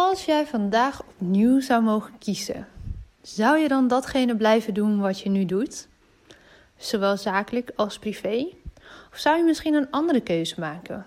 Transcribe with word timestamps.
Als 0.00 0.24
jij 0.24 0.46
vandaag 0.46 1.02
opnieuw 1.02 1.60
zou 1.60 1.82
mogen 1.82 2.18
kiezen, 2.18 2.66
zou 3.22 3.58
je 3.58 3.68
dan 3.68 3.88
datgene 3.88 4.36
blijven 4.36 4.74
doen 4.74 5.00
wat 5.00 5.20
je 5.20 5.28
nu 5.28 5.44
doet? 5.44 5.88
Zowel 6.76 7.16
zakelijk 7.16 7.70
als 7.76 7.98
privé? 7.98 8.46
Of 9.12 9.18
zou 9.18 9.36
je 9.36 9.44
misschien 9.44 9.74
een 9.74 9.90
andere 9.90 10.20
keuze 10.20 10.60
maken? 10.60 11.06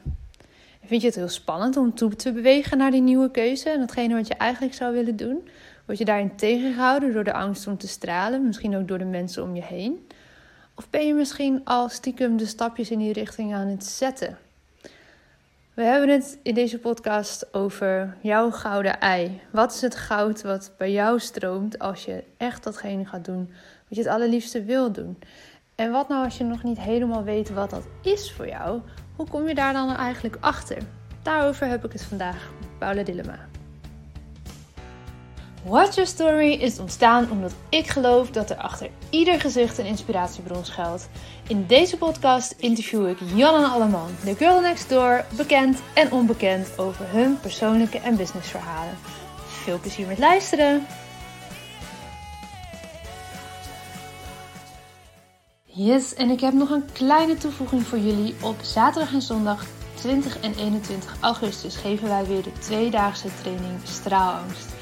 Vind 0.86 1.02
je 1.02 1.08
het 1.08 1.16
heel 1.16 1.30
spannend 1.30 1.78
om 1.78 1.96
toe 1.96 2.16
te 2.16 2.32
bewegen 2.32 2.78
naar 2.78 2.92
die 2.92 3.02
nieuwe 3.02 3.32
keuze 3.32 3.70
en 3.70 3.80
datgene 3.80 4.16
wat 4.16 4.28
je 4.28 4.36
eigenlijk 4.36 4.74
zou 4.74 4.94
willen 4.94 5.16
doen? 5.16 5.50
Word 5.86 5.98
je 5.98 6.06
daarin 6.06 6.36
tegengehouden 6.36 7.14
door 7.14 7.24
de 7.24 7.34
angst 7.34 7.68
om 7.68 7.78
te 7.78 7.88
stralen, 7.88 8.46
misschien 8.46 8.76
ook 8.76 8.88
door 8.88 8.98
de 8.98 9.06
mensen 9.06 9.44
om 9.44 9.56
je 9.56 9.64
heen? 9.64 10.08
Of 10.76 10.90
ben 10.90 11.08
je 11.08 11.14
misschien 11.14 11.62
al 11.64 11.90
stiekem 11.90 12.38
de 12.38 12.46
stapjes 12.46 12.92
in 12.92 13.00
die 13.00 13.14
richting 13.14 13.54
aan 13.54 13.68
het 13.68 13.86
zetten? 13.86 14.38
We 15.74 15.82
hebben 15.82 16.10
het 16.10 16.40
in 16.44 16.54
deze 16.54 16.80
podcast 16.80 17.54
over 17.54 18.18
jouw 18.22 18.52
gouden 18.52 19.00
ei. 19.00 19.42
Wat 19.52 19.74
is 19.74 19.82
het 19.82 19.96
goud 19.96 20.42
wat 20.42 20.74
bij 20.78 20.92
jou 20.92 21.20
stroomt 21.20 21.80
als 21.80 22.06
je 22.06 22.24
echt 22.38 22.64
datgene 22.64 23.06
gaat 23.06 23.26
doen 23.26 23.50
wat 23.88 23.98
je 23.98 24.04
het 24.04 24.14
allerliefste 24.14 24.64
wil 24.64 24.92
doen? 24.92 25.20
En 25.76 25.92
wat 25.92 26.08
nou 26.08 26.24
als 26.24 26.38
je 26.38 26.44
nog 26.44 26.64
niet 26.64 26.80
helemaal 26.80 27.24
weet 27.24 27.50
wat 27.50 27.70
dat 27.70 27.88
is 28.02 28.32
voor 28.32 28.48
jou? 28.48 28.82
Hoe 29.16 29.28
kom 29.28 29.48
je 29.48 29.56
daar 29.56 29.74
dan 29.74 29.96
eigenlijk 29.96 30.38
achter? 30.40 30.78
Daarover 31.22 31.68
heb 31.68 31.86
ik 31.86 31.92
het 31.92 32.04
vandaag 32.04 32.52
Paula 32.78 33.04
Dillema. 33.04 33.40
Watch 35.64 35.96
Your 35.96 36.10
Story 36.10 36.52
is 36.52 36.80
ontstaan 36.80 37.32
omdat 37.32 37.54
ik 37.70 37.88
geloof 37.88 38.30
dat 38.30 38.50
er 38.50 38.56
achter 38.56 38.90
ieder 39.10 39.40
gezicht 39.40 39.78
een 39.78 39.86
inspiratiebron 39.86 40.66
schuilt. 40.66 41.10
In 41.48 41.66
deze 41.68 41.98
podcast 41.98 42.52
interview 42.58 43.10
ik 43.10 43.18
Jan 43.36 43.64
en 43.64 43.72
Alleman, 43.72 44.10
de 44.24 44.36
girl 44.36 44.62
next 44.62 44.90
door, 44.90 45.26
bekend 45.36 45.82
en 45.94 46.12
onbekend 46.12 46.80
over 46.80 47.06
hun 47.10 47.40
persoonlijke 47.40 48.00
en 48.00 48.16
businessverhalen. 48.16 48.98
Veel 49.46 49.80
plezier 49.80 50.08
met 50.08 50.20
luisteren! 50.20 50.86
Yes, 55.64 56.14
en 56.14 56.30
ik 56.30 56.40
heb 56.40 56.54
nog 56.54 56.70
een 56.70 56.92
kleine 56.94 57.36
toevoeging 57.36 57.84
voor 57.84 58.00
jullie. 58.00 58.36
Op 58.42 58.56
zaterdag 58.62 59.14
en 59.14 59.22
zondag 59.22 59.66
20 59.94 60.40
en 60.40 60.54
21 60.58 61.16
augustus 61.20 61.76
geven 61.76 62.08
wij 62.08 62.26
weer 62.26 62.44
de 62.44 62.52
tweedaagse 62.60 63.28
training 63.42 63.80
Straalangst. 63.84 64.81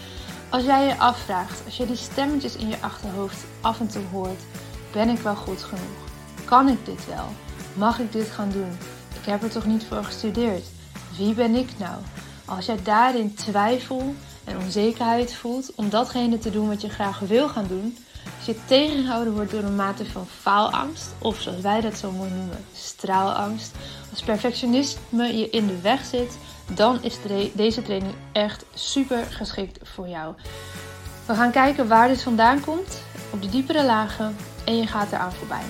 Als 0.52 0.64
jij 0.64 0.88
je 0.88 0.98
afvraagt, 0.98 1.62
als 1.66 1.78
je 1.78 1.86
die 1.86 1.96
stemmetjes 1.96 2.56
in 2.56 2.68
je 2.68 2.80
achterhoofd 2.82 3.38
af 3.62 3.80
en 3.80 3.88
toe 3.88 4.04
hoort, 4.12 4.42
ben 4.92 5.10
ik 5.10 5.20
wel 5.20 5.36
goed 5.36 5.64
genoeg? 5.64 6.08
Kan 6.46 6.68
ik 6.68 6.86
dit 6.86 7.06
wel? 7.06 7.26
Mag 7.74 8.00
ik 8.00 8.12
dit 8.12 8.30
gaan 8.30 8.50
doen? 8.50 8.78
Ik 9.20 9.26
heb 9.26 9.44
er 9.44 9.50
toch 9.50 9.66
niet 9.66 9.84
voor 9.84 10.04
gestudeerd? 10.04 10.66
Wie 11.18 11.34
ben 11.34 11.56
ik 11.56 11.70
nou? 11.78 11.96
Als 12.46 12.66
jij 12.66 12.84
daarin 12.84 13.36
twijfel 13.36 14.16
en 14.44 14.58
onzekerheid 14.58 15.34
voelt 15.34 15.76
om 15.76 15.90
datgene 15.90 16.38
te 16.38 16.50
doen 16.50 16.68
wat 16.68 16.82
je 16.82 16.90
graag 16.90 17.20
wil 17.20 17.50
gaan 17.50 17.68
doen, 17.68 17.98
als 18.38 18.46
je 18.46 18.66
tegengehouden 18.66 19.34
wordt 19.34 19.52
door 19.52 19.64
een 19.64 19.76
mate 19.76 20.06
van 20.06 20.28
faalangst, 20.42 21.14
of 21.18 21.42
zoals 21.42 21.62
wij 21.62 21.82
dat 21.82 21.98
zo 21.98 22.12
mooi 22.12 22.30
noemen, 22.30 22.66
straalangst, 22.74 23.72
als 24.12 24.22
perfectionisme 24.22 25.38
je 25.38 25.50
in 25.50 25.68
de 25.68 25.82
weg 25.82 26.06
zit, 26.06 26.38
dan 26.76 27.04
is 27.04 27.18
deze 27.54 27.82
training 27.82 28.14
echt 28.32 28.66
super 28.74 29.24
geschikt 29.30 29.80
voor 29.84 30.08
jou. 30.08 30.34
We 31.26 31.36
gaan 31.36 31.52
kijken 31.52 31.88
waar 31.88 32.08
dit 32.08 32.22
vandaan 32.22 32.60
komt, 32.60 33.02
op 33.30 33.42
de 33.42 33.50
diepere 33.50 33.84
lagen 33.84 34.36
en 34.66 34.78
je 34.78 34.88
gaat 34.88 35.12
eraan 35.12 35.34
voorbij. 35.34 35.66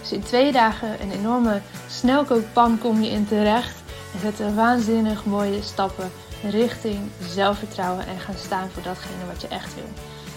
Dus 0.00 0.12
in 0.12 0.22
twee 0.22 0.52
dagen 0.52 1.02
een 1.02 1.10
enorme 1.10 1.60
snelkookpan 1.88 2.78
kom 2.78 3.02
je 3.02 3.10
in 3.10 3.26
terecht 3.26 3.82
en 4.14 4.20
zet 4.20 4.54
waanzinnig 4.54 5.24
mooie 5.24 5.62
stappen 5.62 6.10
richting 6.42 6.98
zelfvertrouwen 7.28 8.06
en 8.06 8.20
gaan 8.20 8.34
staan 8.36 8.68
voor 8.70 8.82
datgene 8.82 9.26
wat 9.32 9.40
je 9.40 9.48
echt 9.48 9.74
wil. 9.74 9.88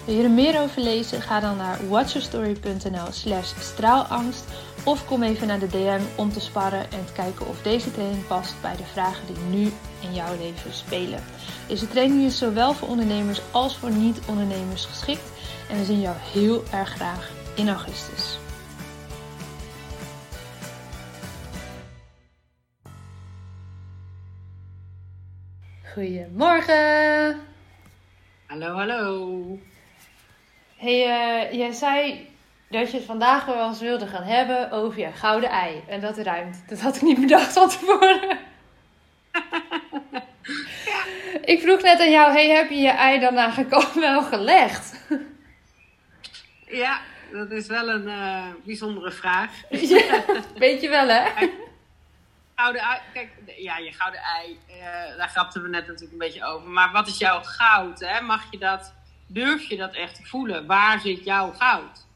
Wil 0.04 0.14
je 0.14 0.22
er 0.22 0.30
meer 0.30 0.60
over 0.60 0.82
lezen? 0.82 1.22
Ga 1.22 1.40
dan 1.40 1.56
naar 1.56 1.88
watchyourstory.nl 1.88 3.06
slash 3.10 3.52
straalangst 3.60 4.44
of 4.84 5.06
kom 5.06 5.22
even 5.22 5.46
naar 5.46 5.58
de 5.58 5.66
DM 5.66 6.00
om 6.16 6.32
te 6.32 6.40
sparren 6.40 6.90
en 6.90 7.04
te 7.04 7.12
kijken 7.12 7.48
of 7.48 7.62
deze 7.62 7.92
training 7.92 8.26
past 8.26 8.54
bij 8.60 8.76
de 8.76 8.84
vragen 8.84 9.26
die 9.26 9.44
nu 9.50 9.72
in 10.00 10.14
jouw 10.14 10.36
leven 10.36 10.72
spelen. 10.72 11.24
Deze 11.68 11.88
training 11.88 12.22
is 12.22 12.38
zowel 12.38 12.74
voor 12.74 12.88
ondernemers 12.88 13.40
als 13.50 13.76
voor 13.76 13.90
niet-ondernemers 13.90 14.84
geschikt 14.84 15.32
en 15.70 15.78
we 15.78 15.84
zien 15.84 16.00
jou 16.00 16.16
heel 16.32 16.62
erg 16.72 16.88
graag 16.88 17.30
in 17.54 17.68
augustus. 17.68 18.38
Goedemorgen! 25.92 27.40
Hallo, 28.46 28.74
hallo. 28.74 29.58
Hey, 30.76 31.00
uh, 31.00 31.52
jij 31.52 31.72
zei 31.72 32.31
dat 32.72 32.90
je 32.90 32.96
het 32.96 33.06
vandaag 33.06 33.44
wel 33.44 33.68
eens 33.68 33.80
wilde 33.80 34.06
gaan 34.06 34.22
hebben 34.22 34.70
over 34.70 34.98
je 34.98 35.12
gouden 35.12 35.50
ei. 35.50 35.82
En 35.88 36.00
dat 36.00 36.18
ruimt. 36.18 36.64
Dat 36.68 36.80
had 36.80 36.96
ik 36.96 37.02
niet 37.02 37.20
bedacht 37.20 37.52
van 37.52 37.68
tevoren. 37.68 38.38
Ik 41.44 41.60
vroeg 41.60 41.82
net 41.82 42.00
aan 42.00 42.10
jou, 42.10 42.32
hey, 42.32 42.48
heb 42.48 42.70
je 42.70 42.76
je 42.76 42.88
ei 42.90 43.20
dan 43.20 43.36
eigenlijk 43.36 43.94
wel 43.94 44.22
gelegd? 44.22 45.06
Ja, 46.66 47.00
dat 47.32 47.50
is 47.50 47.66
wel 47.66 47.88
een 47.88 48.08
uh, 48.08 48.44
bijzondere 48.64 49.10
vraag. 49.10 49.50
Ja, 49.70 50.24
weet 50.54 50.80
je 50.80 50.88
wel, 50.88 51.08
hè? 51.08 51.22
Gouden 52.54 52.82
ei, 52.82 53.00
kijk, 53.12 53.30
ja, 53.56 53.78
je 53.78 53.92
gouden 53.92 54.20
ei, 54.20 54.58
uh, 54.68 55.16
daar 55.16 55.28
grapten 55.28 55.62
we 55.62 55.68
net 55.68 55.86
natuurlijk 55.86 56.12
een 56.12 56.18
beetje 56.18 56.44
over. 56.44 56.68
Maar 56.68 56.92
wat 56.92 57.06
is 57.06 57.18
jouw 57.18 57.40
goud? 57.42 58.00
Hè? 58.00 58.20
Mag 58.20 58.44
je 58.50 58.58
dat, 58.58 58.94
durf 59.26 59.68
je 59.68 59.76
dat 59.76 59.94
echt 59.94 60.14
te 60.14 60.24
voelen? 60.24 60.66
Waar 60.66 61.00
zit 61.00 61.24
jouw 61.24 61.52
goud? 61.52 62.06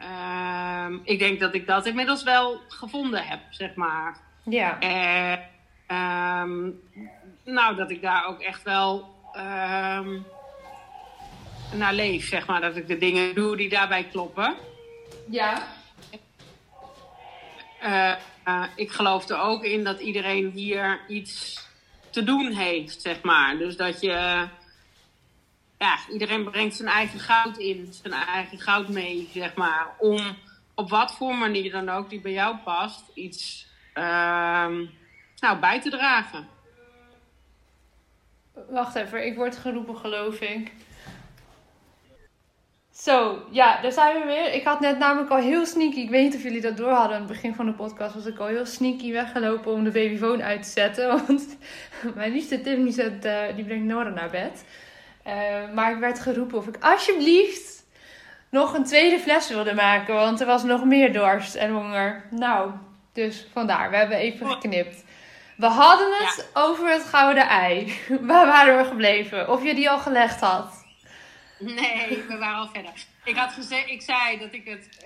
Uh, 0.00 0.86
ik 1.02 1.18
denk 1.18 1.40
dat 1.40 1.54
ik 1.54 1.66
dat 1.66 1.86
inmiddels 1.86 2.22
wel 2.22 2.60
gevonden 2.68 3.26
heb, 3.26 3.40
zeg 3.50 3.74
maar. 3.74 4.16
Ja. 4.44 4.78
En, 4.80 5.40
uh, 5.88 6.72
nou, 7.44 7.76
dat 7.76 7.90
ik 7.90 8.02
daar 8.02 8.26
ook 8.26 8.40
echt 8.40 8.62
wel 8.62 9.14
ehm, 9.32 10.18
naar 11.72 11.94
leef, 11.94 12.28
zeg 12.28 12.46
maar. 12.46 12.60
Dat 12.60 12.76
ik 12.76 12.86
de 12.86 12.98
dingen 12.98 13.34
doe 13.34 13.56
die 13.56 13.68
daarbij 13.68 14.04
kloppen. 14.04 14.54
Ja. 15.30 15.62
Uh, 17.82 18.14
ik 18.76 18.90
geloof 18.90 19.28
er 19.28 19.38
ook 19.38 19.64
in 19.64 19.84
dat 19.84 20.00
iedereen 20.00 20.50
hier 20.50 21.00
iets 21.08 21.62
te 22.10 22.24
doen 22.24 22.52
heeft, 22.52 23.02
zeg 23.02 23.22
maar. 23.22 23.58
Dus 23.58 23.76
dat 23.76 24.00
je... 24.00 24.48
Ja, 25.78 25.98
iedereen 26.12 26.50
brengt 26.50 26.76
zijn 26.76 26.88
eigen 26.88 27.20
goud 27.20 27.58
in, 27.58 27.88
zijn 28.02 28.12
eigen 28.12 28.58
goud 28.58 28.88
mee, 28.88 29.28
zeg 29.32 29.54
maar. 29.54 29.94
Om 29.98 30.36
op 30.74 30.90
wat 30.90 31.14
voor 31.14 31.34
manier 31.34 31.70
dan 31.72 31.88
ook 31.88 32.10
die 32.10 32.20
bij 32.20 32.32
jou 32.32 32.56
past, 32.56 33.04
iets 33.14 33.66
ehm, 33.92 34.84
nou, 35.38 35.58
bij 35.60 35.80
te 35.80 35.90
dragen. 35.90 36.48
Wacht 38.70 38.94
even, 38.94 39.26
ik 39.26 39.36
word 39.36 39.56
geroepen, 39.56 39.96
geloof 39.96 40.40
ik. 40.40 40.72
Zo, 42.92 43.46
ja, 43.50 43.80
daar 43.80 43.92
zijn 43.92 44.20
we 44.20 44.26
weer. 44.26 44.52
Ik 44.52 44.64
had 44.64 44.80
net 44.80 44.98
namelijk 44.98 45.30
al 45.30 45.36
heel 45.36 45.66
sneaky, 45.66 46.00
ik 46.00 46.10
weet 46.10 46.22
niet 46.22 46.34
of 46.34 46.42
jullie 46.42 46.60
dat 46.60 46.76
door 46.76 46.90
hadden 46.90 47.16
aan 47.16 47.22
het 47.22 47.32
begin 47.32 47.54
van 47.54 47.66
de 47.66 47.72
podcast, 47.72 48.14
was 48.14 48.26
ik 48.26 48.38
al 48.38 48.46
heel 48.46 48.66
sneaky 48.66 49.12
weggelopen 49.12 49.72
om 49.72 49.84
de 49.84 49.90
babyfoon 49.90 50.42
uit 50.42 50.62
te 50.62 50.68
zetten. 50.68 51.08
Want 51.26 51.56
mijn 52.14 52.32
liefste 52.32 52.60
Tim 52.60 52.84
die, 52.84 52.92
zet, 52.92 53.24
uh, 53.24 53.42
die 53.54 53.64
brengt 53.64 53.84
Nora 53.84 54.08
naar 54.08 54.30
bed. 54.30 54.64
Uh, 55.26 55.74
maar 55.74 55.92
ik 55.92 55.98
werd 55.98 56.20
geroepen 56.20 56.58
of 56.58 56.66
ik 56.66 56.76
alsjeblieft 56.80 57.84
nog 58.50 58.74
een 58.74 58.84
tweede 58.84 59.18
fles 59.18 59.48
wilde 59.48 59.74
maken, 59.74 60.14
want 60.14 60.40
er 60.40 60.46
was 60.46 60.62
nog 60.62 60.84
meer 60.84 61.12
dorst 61.12 61.54
en 61.54 61.72
honger. 61.72 62.24
Nou, 62.30 62.70
dus 63.12 63.46
vandaar, 63.52 63.90
we 63.90 63.96
hebben 63.96 64.16
even 64.16 64.50
geknipt. 64.50 65.04
We 65.56 65.66
hadden 65.66 66.12
het 66.12 66.48
ja. 66.54 66.60
over 66.60 66.88
het 66.88 67.04
gouden 67.04 67.48
ei. 67.48 67.98
Waar 68.20 68.46
waren 68.46 68.76
we 68.78 68.84
gebleven? 68.84 69.48
Of 69.48 69.64
je 69.64 69.74
die 69.74 69.90
al 69.90 69.98
gelegd 69.98 70.40
had? 70.40 70.84
Nee, 71.58 72.22
we 72.28 72.38
waren 72.38 72.58
al 72.58 72.68
verder. 72.68 72.92
Ik, 73.24 73.36
had 73.36 73.52
gezegd, 73.52 73.88
ik 73.88 74.02
zei 74.02 74.38
dat 74.38 74.52
ik, 74.52 74.64
het, 74.64 75.04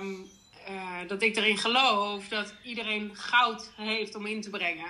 um, 0.00 0.30
uh, 0.70 1.08
dat 1.08 1.22
ik 1.22 1.36
erin 1.36 1.58
geloof 1.58 2.28
dat 2.28 2.54
iedereen 2.62 3.10
goud 3.14 3.70
heeft 3.76 4.14
om 4.14 4.26
in 4.26 4.40
te 4.40 4.50
brengen. 4.50 4.86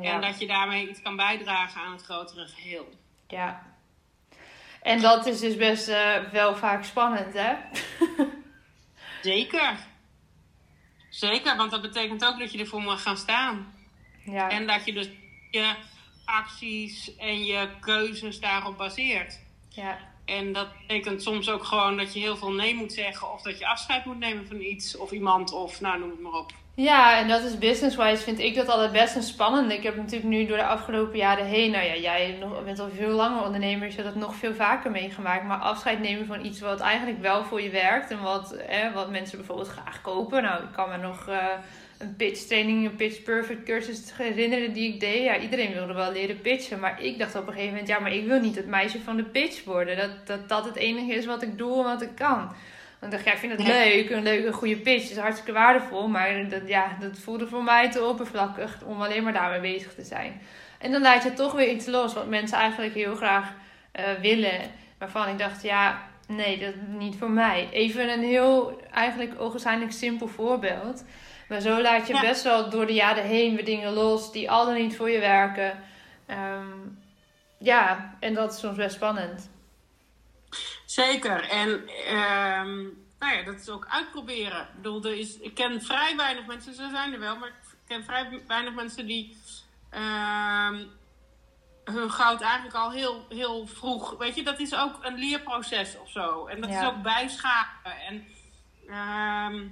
Ja. 0.00 0.12
En 0.12 0.20
dat 0.20 0.40
je 0.40 0.46
daarmee 0.46 0.88
iets 0.88 1.02
kan 1.02 1.16
bijdragen 1.16 1.80
aan 1.80 1.92
het 1.92 2.02
grotere 2.02 2.46
geheel. 2.46 2.88
Ja. 3.28 3.71
En 4.82 5.00
dat 5.00 5.26
is 5.26 5.40
dus 5.40 5.56
best 5.56 5.88
uh, 5.88 6.16
wel 6.32 6.56
vaak 6.56 6.84
spannend, 6.84 7.34
hè? 7.34 7.54
Zeker. 9.22 9.76
Zeker, 11.10 11.56
want 11.56 11.70
dat 11.70 11.82
betekent 11.82 12.24
ook 12.24 12.38
dat 12.38 12.52
je 12.52 12.58
ervoor 12.58 12.80
moet 12.80 13.00
gaan 13.00 13.16
staan. 13.16 13.74
Ja. 14.24 14.50
En 14.50 14.66
dat 14.66 14.84
je 14.84 14.92
dus 14.92 15.08
je 15.50 15.74
acties 16.24 17.16
en 17.16 17.44
je 17.44 17.68
keuzes 17.80 18.40
daarop 18.40 18.76
baseert. 18.76 19.40
Ja. 19.68 19.98
En 20.24 20.52
dat 20.52 20.68
betekent 20.78 21.22
soms 21.22 21.50
ook 21.50 21.64
gewoon 21.64 21.96
dat 21.96 22.12
je 22.14 22.20
heel 22.20 22.36
veel 22.36 22.52
nee 22.52 22.74
moet 22.74 22.92
zeggen. 22.92 23.32
Of 23.32 23.42
dat 23.42 23.58
je 23.58 23.66
afscheid 23.66 24.04
moet 24.04 24.18
nemen 24.18 24.46
van 24.46 24.60
iets 24.60 24.96
of 24.96 25.10
iemand. 25.10 25.52
Of 25.52 25.80
nou, 25.80 25.98
noem 25.98 26.10
het 26.10 26.20
maar 26.20 26.32
op. 26.32 26.52
Ja, 26.74 27.18
en 27.18 27.28
dat 27.28 27.42
is 27.42 27.58
business-wise 27.58 28.22
vind 28.22 28.38
ik 28.38 28.54
dat 28.54 28.68
altijd 28.68 28.92
best 28.92 29.16
een 29.16 29.22
spannende. 29.22 29.74
Ik 29.74 29.82
heb 29.82 29.96
natuurlijk 29.96 30.30
nu 30.30 30.46
door 30.46 30.56
de 30.56 30.66
afgelopen 30.66 31.18
jaren 31.18 31.44
heen, 31.44 31.70
nou 31.70 31.84
ja, 31.84 31.96
jij 31.96 32.38
bent 32.64 32.78
al 32.78 32.88
veel 32.96 33.08
langer 33.08 33.44
ondernemer, 33.44 33.86
dus 33.86 33.94
je 33.94 34.02
hebt 34.02 34.14
dat 34.14 34.22
nog 34.22 34.34
veel 34.34 34.54
vaker 34.54 34.90
meegemaakt. 34.90 35.44
Maar 35.44 35.58
afscheid 35.58 36.00
nemen 36.00 36.26
van 36.26 36.44
iets 36.44 36.60
wat 36.60 36.80
eigenlijk 36.80 37.20
wel 37.20 37.44
voor 37.44 37.62
je 37.62 37.70
werkt 37.70 38.10
en 38.10 38.22
wat, 38.22 38.52
eh, 38.52 38.94
wat 38.94 39.10
mensen 39.10 39.38
bijvoorbeeld 39.38 39.68
graag 39.68 40.00
kopen. 40.00 40.42
Nou, 40.42 40.62
ik 40.62 40.72
kan 40.72 40.88
me 40.90 40.96
nog 40.96 41.28
uh, 41.28 41.44
een 41.98 42.16
pitch 42.16 42.40
training, 42.40 42.86
een 42.86 42.96
pitch 42.96 43.22
perfect 43.22 43.62
cursus 43.62 44.12
herinneren 44.16 44.72
die 44.72 44.92
ik 44.92 45.00
deed. 45.00 45.22
Ja, 45.22 45.38
iedereen 45.38 45.72
wilde 45.72 45.92
wel 45.92 46.12
leren 46.12 46.40
pitchen, 46.40 46.80
maar 46.80 47.02
ik 47.02 47.18
dacht 47.18 47.34
op 47.34 47.46
een 47.46 47.52
gegeven 47.52 47.70
moment, 47.70 47.88
ja, 47.88 47.98
maar 47.98 48.12
ik 48.12 48.26
wil 48.26 48.40
niet 48.40 48.56
het 48.56 48.66
meisje 48.66 49.00
van 49.00 49.16
de 49.16 49.24
pitch 49.24 49.64
worden. 49.64 49.96
Dat 49.96 50.26
dat, 50.26 50.48
dat 50.48 50.64
het 50.64 50.76
enige 50.76 51.14
is 51.14 51.26
wat 51.26 51.42
ik 51.42 51.58
doe 51.58 51.78
en 51.78 51.84
wat 51.84 52.02
ik 52.02 52.14
kan. 52.14 52.52
Dan 53.02 53.10
dacht 53.10 53.22
ik, 53.22 53.28
ja, 53.28 53.32
ik 53.32 53.38
vind 53.38 53.52
het 53.52 53.66
leuk, 53.66 54.10
een 54.10 54.22
leuke, 54.22 54.52
goede 54.52 54.76
pitch, 54.76 55.10
is 55.10 55.16
hartstikke 55.16 55.52
waardevol. 55.52 56.08
Maar 56.08 56.48
dat, 56.48 56.62
ja, 56.66 56.96
dat 57.00 57.18
voelde 57.18 57.46
voor 57.46 57.62
mij 57.62 57.90
te 57.90 58.04
oppervlakkig 58.04 58.82
om 58.84 59.02
alleen 59.02 59.22
maar 59.22 59.32
daarmee 59.32 59.60
bezig 59.60 59.94
te 59.94 60.02
zijn. 60.02 60.40
En 60.78 60.92
dan 60.92 61.02
laat 61.02 61.22
je 61.22 61.32
toch 61.32 61.52
weer 61.52 61.68
iets 61.68 61.86
los 61.86 62.14
wat 62.14 62.28
mensen 62.28 62.58
eigenlijk 62.58 62.94
heel 62.94 63.14
graag 63.14 63.52
uh, 64.00 64.04
willen. 64.20 64.60
Waarvan 64.98 65.28
ik 65.28 65.38
dacht, 65.38 65.62
ja, 65.62 66.02
nee, 66.28 66.58
dat 66.58 66.74
niet 66.98 67.16
voor 67.18 67.30
mij. 67.30 67.68
Even 67.72 68.08
een 68.08 68.22
heel, 68.22 68.80
eigenlijk 68.92 69.40
ogenschijnlijk 69.40 69.92
simpel 69.92 70.26
voorbeeld. 70.26 71.04
Maar 71.48 71.60
zo 71.60 71.80
laat 71.80 72.06
je 72.06 72.20
best 72.20 72.42
wel 72.42 72.70
door 72.70 72.86
de 72.86 72.94
jaren 72.94 73.24
heen 73.24 73.54
weer 73.54 73.64
dingen 73.64 73.92
los 73.92 74.32
die 74.32 74.50
al 74.50 74.64
dan 74.64 74.74
niet 74.74 74.96
voor 74.96 75.10
je 75.10 75.20
werken. 75.20 75.78
Um, 76.30 76.98
ja, 77.58 78.14
en 78.20 78.34
dat 78.34 78.52
is 78.52 78.58
soms 78.58 78.76
best 78.76 78.94
spannend. 78.94 79.50
Zeker. 80.92 81.48
En 81.48 81.88
ehm, 81.88 82.80
nou 83.18 83.36
ja, 83.36 83.42
dat 83.44 83.60
is 83.60 83.68
ook 83.68 83.86
uitproberen. 83.88 84.60
Ik 84.60 84.74
bedoel, 84.74 85.04
er 85.04 85.18
is, 85.18 85.38
ik 85.38 85.54
ken 85.54 85.82
vrij 85.82 86.16
weinig 86.16 86.46
mensen, 86.46 86.74
ze 86.74 86.88
zijn 86.90 87.12
er 87.12 87.20
wel, 87.20 87.36
maar 87.36 87.48
ik 87.48 87.54
ken 87.86 88.04
vrij 88.04 88.42
weinig 88.46 88.74
mensen 88.74 89.06
die 89.06 89.36
ehm, 89.90 90.84
hun 91.84 92.10
goud 92.10 92.40
eigenlijk 92.40 92.74
al 92.74 92.90
heel, 92.90 93.26
heel 93.28 93.66
vroeg. 93.66 94.18
Weet 94.18 94.34
je, 94.34 94.42
dat 94.42 94.60
is 94.60 94.74
ook 94.74 94.98
een 95.04 95.18
leerproces 95.18 95.98
of 95.98 96.10
zo. 96.10 96.46
En 96.46 96.60
dat 96.60 96.70
is 96.70 96.84
ook 96.84 97.02
bijschaven 97.02 98.00
en 98.08 98.26
ehm, 98.88 99.68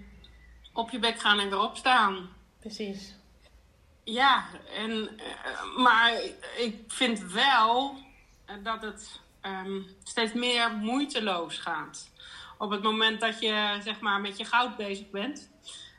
op 0.73 0.90
je 0.90 0.99
bek 0.99 1.20
gaan 1.20 1.38
en 1.38 1.50
weer 1.50 1.61
opstaan. 1.61 2.31
Precies. 2.61 3.14
Ja, 4.05 4.44
en, 4.75 4.90
uh, 4.90 5.76
maar 5.76 6.12
ik 6.56 6.84
vind 6.88 7.20
wel 7.32 7.96
dat 8.62 8.82
het 8.82 9.20
um, 9.42 9.87
steeds 10.02 10.32
meer 10.32 10.76
moeiteloos 10.76 11.58
gaat. 11.58 12.10
Op 12.58 12.70
het 12.70 12.82
moment 12.82 13.20
dat 13.20 13.40
je 13.40 13.78
zeg 13.82 14.00
maar 14.00 14.20
met 14.20 14.38
je 14.38 14.44
goud 14.44 14.76
bezig 14.76 15.10
bent, 15.10 15.50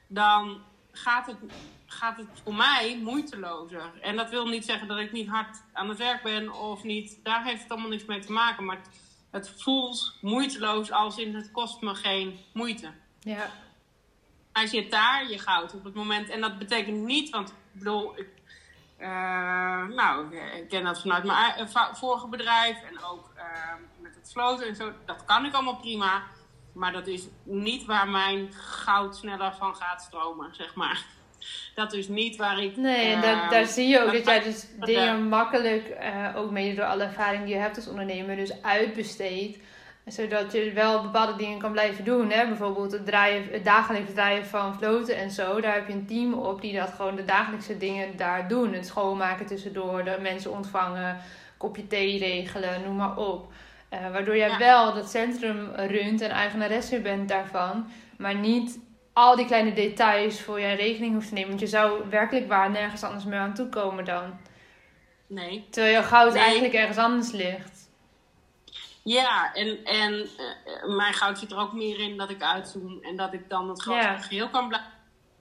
dan 0.07 0.61
gaat 0.91 1.25
het, 1.25 1.38
gaat 1.85 2.17
het 2.17 2.27
voor 2.43 2.55
mij 2.55 2.99
moeitelozer. 3.03 3.91
En 4.01 4.15
dat 4.15 4.29
wil 4.29 4.47
niet 4.47 4.65
zeggen 4.65 4.88
dat 4.88 4.97
ik 4.97 5.11
niet 5.11 5.27
hard 5.27 5.63
aan 5.73 5.89
het 5.89 5.97
werk 5.97 6.23
ben 6.23 6.53
of 6.53 6.83
niet. 6.83 7.19
Daar 7.23 7.43
heeft 7.43 7.61
het 7.61 7.71
allemaal 7.71 7.89
niks 7.89 8.05
mee 8.05 8.19
te 8.19 8.31
maken. 8.31 8.65
Maar 8.65 8.77
het, 8.77 8.89
het 9.31 9.61
voelt 9.61 10.13
moeiteloos 10.21 10.91
als 10.91 11.17
in 11.17 11.35
het 11.35 11.51
kost 11.51 11.81
me 11.81 11.95
geen 11.95 12.39
moeite. 12.53 12.91
Ja. 13.19 13.51
Hij 14.53 14.67
zit 14.67 14.91
daar, 14.91 15.29
je 15.29 15.39
goud 15.39 15.73
op 15.73 15.83
het 15.83 15.93
moment. 15.93 16.29
En 16.29 16.41
dat 16.41 16.57
betekent 16.57 16.97
niet, 16.97 17.29
want 17.29 17.49
ik 17.49 17.55
bedoel, 17.71 18.19
ik, 18.19 18.27
uh, 19.01 19.95
nou, 19.95 20.36
ik 20.36 20.69
ken 20.69 20.83
dat 20.83 21.01
vanuit 21.01 21.24
mijn 21.24 21.53
eh, 21.56 21.94
vorige 21.94 22.27
bedrijf 22.27 22.77
en 22.89 23.03
ook 23.03 23.31
uh, 23.38 23.44
met 24.00 24.15
het 24.15 24.31
floten 24.31 24.68
en 24.68 24.75
zo. 24.75 24.92
Dat 25.06 25.25
kan 25.25 25.45
ik 25.45 25.53
allemaal 25.53 25.77
prima. 25.77 26.24
Maar 26.74 26.92
dat 26.92 27.07
is 27.07 27.27
niet 27.44 27.86
waar 27.86 28.09
mijn 28.09 28.53
goud 28.53 29.15
sneller 29.15 29.53
van 29.53 29.75
gaat 29.75 30.01
stromen, 30.01 30.56
zeg 30.56 30.75
maar. 30.75 31.06
Dat 31.75 31.94
is 31.94 32.07
niet 32.07 32.36
waar 32.36 32.59
ik. 32.59 32.77
Nee, 32.77 33.13
en 33.13 33.21
daar, 33.21 33.50
daar 33.50 33.65
zie 33.65 33.88
je 33.88 34.01
ook 34.01 34.12
dat 34.12 34.25
jij 34.25 34.44
dus 34.44 34.68
dingen 34.80 35.27
makkelijk, 35.27 35.98
ook 36.36 36.51
mede 36.51 36.75
door 36.75 36.86
alle 36.86 37.03
ervaring 37.03 37.44
die 37.45 37.53
je 37.53 37.59
hebt 37.59 37.75
als 37.75 37.88
ondernemer, 37.88 38.36
dus 38.36 38.62
uitbesteedt 38.62 39.57
zodat 40.12 40.52
je 40.52 40.72
wel 40.74 41.02
bepaalde 41.02 41.36
dingen 41.36 41.60
kan 41.60 41.72
blijven 41.72 42.04
doen. 42.04 42.31
Hè? 42.31 42.48
Bijvoorbeeld 42.48 42.92
het, 42.92 43.06
draaien, 43.06 43.44
het 43.52 43.66
dagelijks 43.66 44.13
draaien 44.13 44.46
van 44.46 44.78
floten 44.78 45.18
en 45.18 45.31
zo. 45.31 45.62
Daar 45.62 45.74
heb 45.74 45.88
je 45.88 45.94
een 45.94 46.06
team 46.06 46.34
op 46.34 46.62
die 46.62 46.75
dat 46.75 46.94
gewoon 46.94 47.16
de 47.16 47.25
dagelijkse 47.25 47.78
dingen 47.78 48.18
daar 48.18 48.48
doen. 48.48 48.74
Het 48.74 48.86
schoonmaken 48.86 49.46
tussendoor, 49.46 50.04
de 50.04 50.18
mensen 50.22 50.52
ontvangen, 50.52 51.18
kopje 51.58 51.88
thee 51.88 52.19
regelen, 52.19 52.81
noem 52.84 52.96
maar 52.96 53.18
op. 53.18 53.52
Uh, 53.94 54.12
waardoor 54.12 54.38
jij 54.38 54.58
wel 54.58 54.94
dat 54.94 55.10
centrum 55.10 55.69
runt 55.75 56.22
en 56.22 56.30
eigenaresse 56.30 57.00
bent 57.00 57.30
daarvan. 57.30 57.86
Maar 58.18 58.36
niet 58.36 58.80
al 59.13 59.36
die 59.36 59.46
kleine 59.46 59.74
details 59.74 60.42
voor 60.42 60.60
je 60.60 60.74
rekening 60.74 61.13
hoeft 61.13 61.28
te 61.28 61.34
nemen. 61.34 61.50
Want 61.50 61.62
je 61.62 61.68
zou 61.68 62.10
werkelijk 62.10 62.48
waar 62.48 62.72
nergens 62.72 63.04
anders 63.04 63.25
meer 63.25 63.40
aan 63.40 63.54
toekomen 63.54 64.06
dan. 64.06 64.24
Nee. 65.28 65.68
Terwijl 65.69 65.96
je 65.96 66.04
goud 66.04 66.36
eigenlijk 66.36 66.74
ergens 66.74 66.98
anders 66.98 67.31
ligt. 67.31 67.70
Ja, 69.03 69.53
en, 69.53 69.86
en 69.86 70.13
uh, 70.13 70.95
mijn 70.95 71.13
goud 71.13 71.39
zit 71.39 71.51
er 71.51 71.57
ook 71.57 71.74
meer 71.74 72.00
in 72.00 72.18
dat 72.18 72.30
ik 72.30 72.42
uitzoom 72.42 73.00
en 73.01 73.15
dat 73.15 73.33
ik 73.33 73.50
dan 73.50 73.69
het 73.69 73.81
grote 73.81 74.15
geheel 74.19 74.50
kan 74.50 74.68
blijven. 74.68 74.92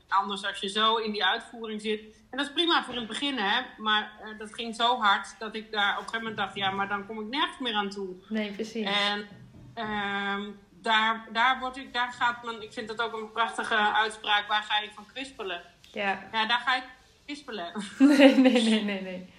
Anders 0.09 0.45
als 0.47 0.61
je 0.61 0.69
zo 0.69 0.97
in 0.97 1.13
die 1.13 1.25
uitvoering 1.25 1.81
zit. 1.81 2.01
En 2.31 2.39
dat 2.39 2.47
is 2.47 2.53
prima 2.53 2.85
voor 2.85 2.95
in 2.95 3.01
het 3.01 3.09
begin, 3.09 3.39
hè. 3.39 3.61
Maar 3.77 4.13
uh, 4.25 4.39
dat 4.39 4.55
ging 4.55 4.75
zo 4.75 4.99
hard 5.01 5.35
dat 5.39 5.55
ik 5.55 5.73
daar 5.73 5.91
op 5.91 5.97
een 5.97 6.09
gegeven 6.09 6.19
moment 6.19 6.37
dacht... 6.37 6.55
ja, 6.55 6.71
maar 6.71 6.89
dan 6.89 7.07
kom 7.07 7.21
ik 7.21 7.27
nergens 7.27 7.59
meer 7.59 7.75
aan 7.75 7.91
toe. 7.91 8.15
Nee, 8.29 8.53
precies. 8.53 8.87
En 8.87 9.29
uh, 9.77 10.47
daar, 10.71 11.29
daar, 11.33 11.59
word 11.59 11.77
ik, 11.77 11.93
daar 11.93 12.13
gaat 12.13 12.45
men... 12.45 12.63
Ik 12.63 12.73
vind 12.73 12.89
dat 12.89 13.01
ook 13.01 13.13
een 13.13 13.33
prachtige 13.33 13.77
uitspraak. 13.77 14.49
Waar 14.49 14.63
ga 14.63 14.79
je 14.79 14.91
van 14.95 15.07
kwispelen? 15.13 15.63
Ja. 15.81 16.29
Ja, 16.33 16.47
daar 16.47 16.63
ga 16.67 16.77
ik 16.77 16.85
kwispelen. 17.25 17.73
Nee, 17.99 18.37
nee, 18.37 18.63
nee, 18.63 18.85
nee, 18.85 19.03
nee 19.03 19.39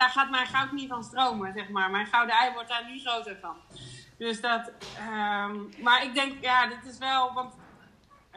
daar 0.00 0.10
gaat 0.10 0.30
mijn 0.30 0.46
goud 0.46 0.72
niet 0.72 0.88
van 0.88 1.04
stromen, 1.04 1.52
zeg 1.56 1.68
maar. 1.68 1.90
Mijn 1.90 2.06
gouden 2.06 2.34
ei 2.34 2.52
wordt 2.52 2.68
daar 2.68 2.86
niet 2.90 3.06
groter 3.06 3.36
van. 3.40 3.56
Dus 4.18 4.40
dat, 4.40 4.72
um, 5.10 5.68
maar 5.82 6.04
ik 6.04 6.14
denk, 6.14 6.32
ja, 6.40 6.66
dit 6.66 6.92
is 6.92 6.98
wel, 6.98 7.32
want 7.32 7.54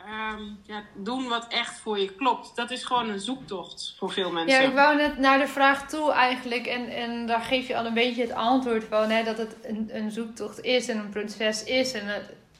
um, 0.07 0.59
ja, 0.63 0.83
doen 0.95 1.27
wat 1.27 1.47
echt 1.47 1.79
voor 1.79 1.99
je 1.99 2.15
klopt. 2.15 2.55
Dat 2.55 2.71
is 2.71 2.83
gewoon 2.83 3.09
een 3.09 3.19
zoektocht 3.19 3.95
voor 3.97 4.11
veel 4.11 4.31
mensen. 4.31 4.61
Ja, 4.61 4.67
ik 4.67 4.75
wou 4.75 4.95
net 4.95 5.17
naar 5.17 5.39
de 5.39 5.47
vraag 5.47 5.89
toe 5.89 6.11
eigenlijk. 6.11 6.65
En, 6.65 6.87
en 6.87 7.25
daar 7.25 7.41
geef 7.41 7.67
je 7.67 7.77
al 7.77 7.85
een 7.85 7.93
beetje 7.93 8.21
het 8.21 8.33
antwoord 8.33 8.83
van. 8.83 9.09
Hè, 9.09 9.23
dat 9.23 9.37
het 9.37 9.55
een, 9.61 9.89
een 9.93 10.11
zoektocht 10.11 10.61
is 10.61 10.87
en 10.87 10.97
een 10.97 11.09
proces 11.09 11.63
is. 11.63 11.93
En 11.93 12.07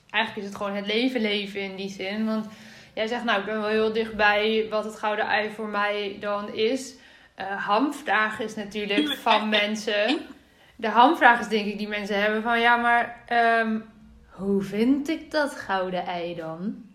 eigenlijk 0.09 0.45
is 0.45 0.53
het 0.53 0.61
gewoon 0.61 0.75
het 0.75 0.87
leven 0.87 1.21
leven 1.21 1.61
in 1.61 1.75
die 1.75 1.89
zin. 1.89 2.25
Want 2.25 2.45
jij 2.93 3.07
zegt, 3.07 3.23
nou, 3.23 3.39
ik 3.39 3.45
ben 3.45 3.61
wel 3.61 3.69
heel 3.69 3.93
dichtbij 3.93 4.67
wat 4.69 4.83
het 4.83 4.99
gouden 4.99 5.25
ei 5.25 5.51
voor 5.51 5.67
mij 5.67 6.17
dan 6.19 6.53
is 6.53 7.01
uh, 7.37 7.65
hamvraag 7.65 8.39
is 8.39 8.55
natuurlijk 8.55 9.17
van 9.17 9.49
mensen. 9.59 10.27
De 10.75 10.89
hamvraag 10.89 11.39
is 11.39 11.47
denk 11.47 11.65
ik 11.65 11.77
die 11.77 11.87
mensen 11.87 12.21
hebben 12.21 12.41
van 12.41 12.59
ja, 12.59 12.75
maar 12.75 13.23
um, 13.59 13.85
hoe 14.29 14.61
vind 14.61 15.09
ik 15.09 15.31
dat 15.31 15.55
gouden 15.55 16.05
ei 16.05 16.35
dan? 16.35 16.85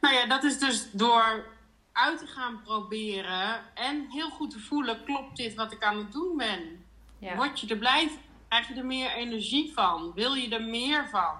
Nou 0.00 0.14
ja, 0.14 0.26
dat 0.26 0.44
is 0.44 0.58
dus 0.58 0.90
door 0.90 1.44
uit 1.92 2.18
te 2.18 2.26
gaan 2.26 2.60
proberen 2.64 3.60
en 3.74 4.06
heel 4.10 4.30
goed 4.30 4.50
te 4.50 4.58
voelen: 4.58 5.04
klopt 5.04 5.36
dit 5.36 5.54
wat 5.54 5.72
ik 5.72 5.82
aan 5.82 5.96
het 5.96 6.12
doen 6.12 6.36
ben? 6.36 6.84
Ja. 7.18 7.36
Word 7.36 7.60
je 7.60 7.66
er 7.66 7.76
blij 7.76 8.08
van? 8.08 8.18
Krijg 8.48 8.68
je 8.68 8.74
er 8.74 8.86
meer 8.86 9.10
energie 9.10 9.72
van? 9.72 10.12
Wil 10.14 10.34
je 10.34 10.54
er 10.54 10.62
meer 10.62 11.08
van? 11.08 11.36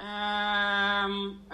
Um, 0.00 1.46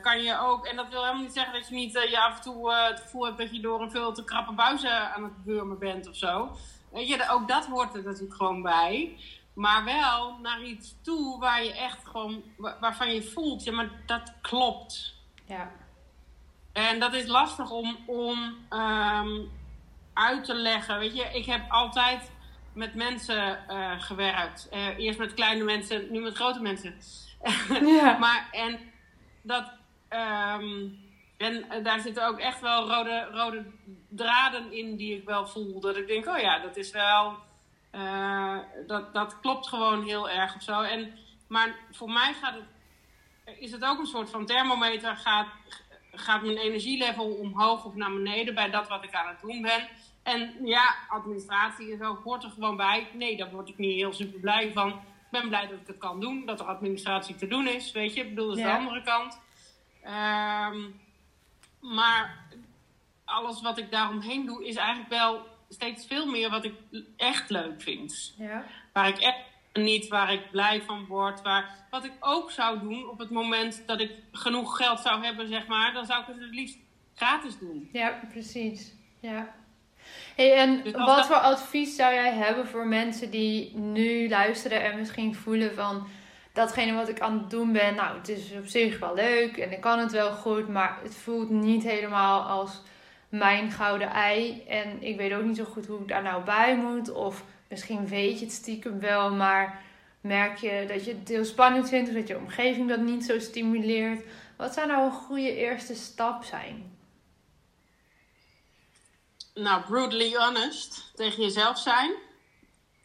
kan 0.00 0.22
je 0.22 0.38
ook, 0.40 0.66
en 0.66 0.76
dat 0.76 0.88
wil 0.88 1.00
helemaal 1.00 1.22
niet 1.22 1.32
zeggen 1.32 1.52
dat 1.52 1.68
je 1.68 1.74
niet 1.74 1.94
uh, 1.94 2.10
je 2.10 2.20
af 2.20 2.36
en 2.36 2.42
toe 2.42 2.70
uh, 2.70 2.86
het 2.86 3.00
gevoel 3.00 3.24
hebt 3.24 3.38
dat 3.38 3.54
je 3.54 3.60
door 3.60 3.80
een 3.80 3.90
veel 3.90 4.12
te 4.12 4.24
krappe 4.24 4.52
buizen 4.52 5.14
aan 5.14 5.22
het 5.22 5.44
burmen 5.44 5.78
bent 5.78 6.08
of 6.08 6.16
zo. 6.16 6.56
Weet 6.92 7.08
je, 7.08 7.28
ook 7.30 7.48
dat 7.48 7.66
hoort 7.66 7.94
er 7.94 8.02
natuurlijk 8.02 8.34
gewoon 8.34 8.62
bij. 8.62 9.18
Maar 9.54 9.84
wel 9.84 10.38
naar 10.42 10.62
iets 10.62 10.94
toe 11.02 11.38
waar 11.38 11.64
je 11.64 11.74
echt 11.74 12.06
gewoon, 12.06 12.42
waarvan 12.80 13.14
je 13.14 13.22
voelt, 13.22 13.64
ja, 13.64 13.72
maar 13.72 13.90
dat 14.06 14.32
klopt. 14.40 15.14
Ja. 15.44 15.70
En 16.72 17.00
dat 17.00 17.14
is 17.14 17.26
lastig 17.26 17.70
om, 17.70 17.96
om 18.06 18.38
um, 18.70 19.50
uit 20.12 20.44
te 20.44 20.54
leggen. 20.54 20.98
Weet 20.98 21.16
je, 21.16 21.24
ik 21.24 21.46
heb 21.46 21.70
altijd 21.70 22.30
met 22.72 22.94
mensen 22.94 23.58
gewerkt. 23.98 24.68
eerst 24.96 25.18
met 25.18 25.34
kleine 25.34 25.64
mensen, 25.64 26.06
nu 26.10 26.20
met 26.20 26.34
grote 26.34 26.60
mensen. 26.60 26.94
Ja. 27.80 28.18
maar 28.24 28.48
en 28.50 28.92
dat. 29.42 29.72
Um, 30.10 31.04
en 31.36 31.82
daar 31.82 32.00
zitten 32.00 32.26
ook 32.26 32.38
echt 32.38 32.60
wel 32.60 32.88
rode, 32.88 33.28
rode 33.32 33.64
draden 34.08 34.72
in 34.72 34.96
die 34.96 35.16
ik 35.16 35.24
wel 35.24 35.46
voel. 35.46 35.80
Dat 35.80 35.96
ik 35.96 36.06
denk, 36.06 36.26
oh 36.26 36.38
ja, 36.38 36.58
dat 36.58 36.76
is 36.76 36.90
wel. 36.90 37.36
Uh, 37.92 38.58
dat, 38.86 39.14
dat 39.14 39.40
klopt 39.40 39.68
gewoon 39.68 40.04
heel 40.04 40.30
erg 40.30 40.54
of 40.54 40.62
zo. 40.62 40.80
En, 40.80 41.18
maar 41.48 41.76
voor 41.90 42.10
mij 42.10 42.32
gaat 42.32 42.54
is 43.58 43.72
het 43.72 43.84
ook 43.84 43.98
een 43.98 44.06
soort 44.06 44.30
van 44.30 44.46
thermometer. 44.46 45.16
Gaat, 45.16 45.46
gaat 46.12 46.42
mijn 46.42 46.56
energielevel 46.56 47.34
omhoog 47.34 47.84
of 47.84 47.94
naar 47.94 48.12
beneden 48.12 48.54
bij 48.54 48.70
dat 48.70 48.88
wat 48.88 49.04
ik 49.04 49.14
aan 49.14 49.28
het 49.28 49.40
doen 49.40 49.62
ben. 49.62 49.88
En 50.22 50.56
ja, 50.62 50.94
administratie 51.08 51.92
en 51.92 51.98
zo 51.98 52.20
hoort 52.24 52.44
er 52.44 52.50
gewoon 52.50 52.76
bij. 52.76 53.08
Nee, 53.12 53.36
daar 53.36 53.50
word 53.50 53.68
ik 53.68 53.78
niet 53.78 53.94
heel 53.94 54.12
super 54.12 54.40
blij 54.40 54.72
van 54.72 55.00
ben 55.40 55.48
blij 55.48 55.66
dat 55.66 55.80
ik 55.80 55.86
het 55.86 55.98
kan 55.98 56.20
doen, 56.20 56.46
dat 56.46 56.60
er 56.60 56.66
administratie 56.66 57.34
te 57.34 57.46
doen 57.46 57.68
is, 57.68 57.92
weet 57.92 58.14
je. 58.14 58.20
Ik 58.20 58.28
bedoel, 58.28 58.48
dat 58.48 58.56
is 58.56 58.62
de 58.62 58.70
andere 58.70 59.02
kant. 59.02 59.40
Um, 60.04 61.00
maar 61.80 62.46
alles 63.24 63.62
wat 63.62 63.78
ik 63.78 63.90
daaromheen 63.90 64.46
doe, 64.46 64.66
is 64.66 64.76
eigenlijk 64.76 65.08
wel 65.08 65.46
steeds 65.68 66.06
veel 66.06 66.26
meer 66.26 66.50
wat 66.50 66.64
ik 66.64 66.74
echt 67.16 67.50
leuk 67.50 67.82
vind. 67.82 68.34
Ja. 68.38 68.64
Waar 68.92 69.08
ik 69.08 69.18
echt 69.18 69.38
niet, 69.72 70.08
waar 70.08 70.32
ik 70.32 70.50
blij 70.50 70.82
van 70.82 71.06
word. 71.06 71.42
Waar, 71.42 71.86
wat 71.90 72.04
ik 72.04 72.12
ook 72.20 72.50
zou 72.50 72.80
doen 72.80 73.08
op 73.08 73.18
het 73.18 73.30
moment 73.30 73.82
dat 73.86 74.00
ik 74.00 74.12
genoeg 74.32 74.76
geld 74.76 75.00
zou 75.00 75.24
hebben, 75.24 75.48
zeg 75.48 75.66
maar, 75.66 75.92
dan 75.92 76.06
zou 76.06 76.20
ik 76.20 76.26
het 76.26 76.40
het 76.40 76.54
liefst 76.54 76.78
gratis 77.14 77.58
doen. 77.58 77.88
Ja, 77.92 78.20
precies. 78.30 78.94
Ja. 79.20 79.54
Hey, 80.36 80.54
en 80.54 80.80
Dus 80.82 80.92
wat 80.92 81.06
dat- 81.06 81.26
voor 81.26 81.36
advies 81.36 81.96
zou 81.96 82.14
jij 82.14 82.32
hebben 82.32 82.66
voor 82.66 82.86
mensen 82.86 83.30
die 83.30 83.76
nu 83.76 84.28
luisteren 84.28 84.82
en 84.82 84.98
misschien 84.98 85.34
voelen 85.34 85.74
van 85.74 86.06
datgene 86.52 86.92
wat 86.94 87.08
ik 87.08 87.20
aan 87.20 87.38
het 87.38 87.50
doen 87.50 87.72
ben, 87.72 87.94
nou, 87.94 88.18
het 88.18 88.28
is 88.28 88.52
op 88.58 88.66
zich 88.66 88.98
wel 88.98 89.14
leuk 89.14 89.56
en 89.56 89.72
ik 89.72 89.80
kan 89.80 89.98
het 89.98 90.12
wel 90.12 90.32
goed, 90.32 90.68
maar 90.68 90.98
het 91.02 91.14
voelt 91.14 91.50
niet 91.50 91.82
helemaal 91.82 92.40
als 92.42 92.82
mijn 93.28 93.70
gouden 93.70 94.10
ei 94.10 94.62
en 94.68 95.02
ik 95.02 95.16
weet 95.16 95.32
ook 95.32 95.42
niet 95.44 95.56
zo 95.56 95.64
goed 95.64 95.86
hoe 95.86 96.00
ik 96.00 96.08
daar 96.08 96.22
nou 96.22 96.44
bij 96.44 96.76
moet 96.76 97.12
of 97.12 97.44
misschien 97.68 98.06
weet 98.08 98.38
je 98.38 98.44
het 98.44 98.54
stiekem 98.54 99.00
wel, 99.00 99.34
maar 99.34 99.82
merk 100.20 100.56
je 100.56 100.84
dat 100.88 101.04
je 101.04 101.16
het 101.18 101.28
heel 101.28 101.44
spannend 101.44 101.88
vindt 101.88 102.08
of 102.08 102.14
dat 102.14 102.28
je 102.28 102.36
omgeving 102.36 102.88
dat 102.88 103.00
niet 103.00 103.24
zo 103.24 103.38
stimuleert. 103.38 104.24
Wat 104.56 104.74
zou 104.74 104.86
nou 104.86 105.04
een 105.04 105.12
goede 105.12 105.56
eerste 105.56 105.94
stap 105.94 106.44
zijn? 106.44 106.95
Nou, 109.56 109.82
brutally 109.82 110.34
honest 110.34 111.12
tegen 111.14 111.42
jezelf 111.42 111.78
zijn. 111.78 112.14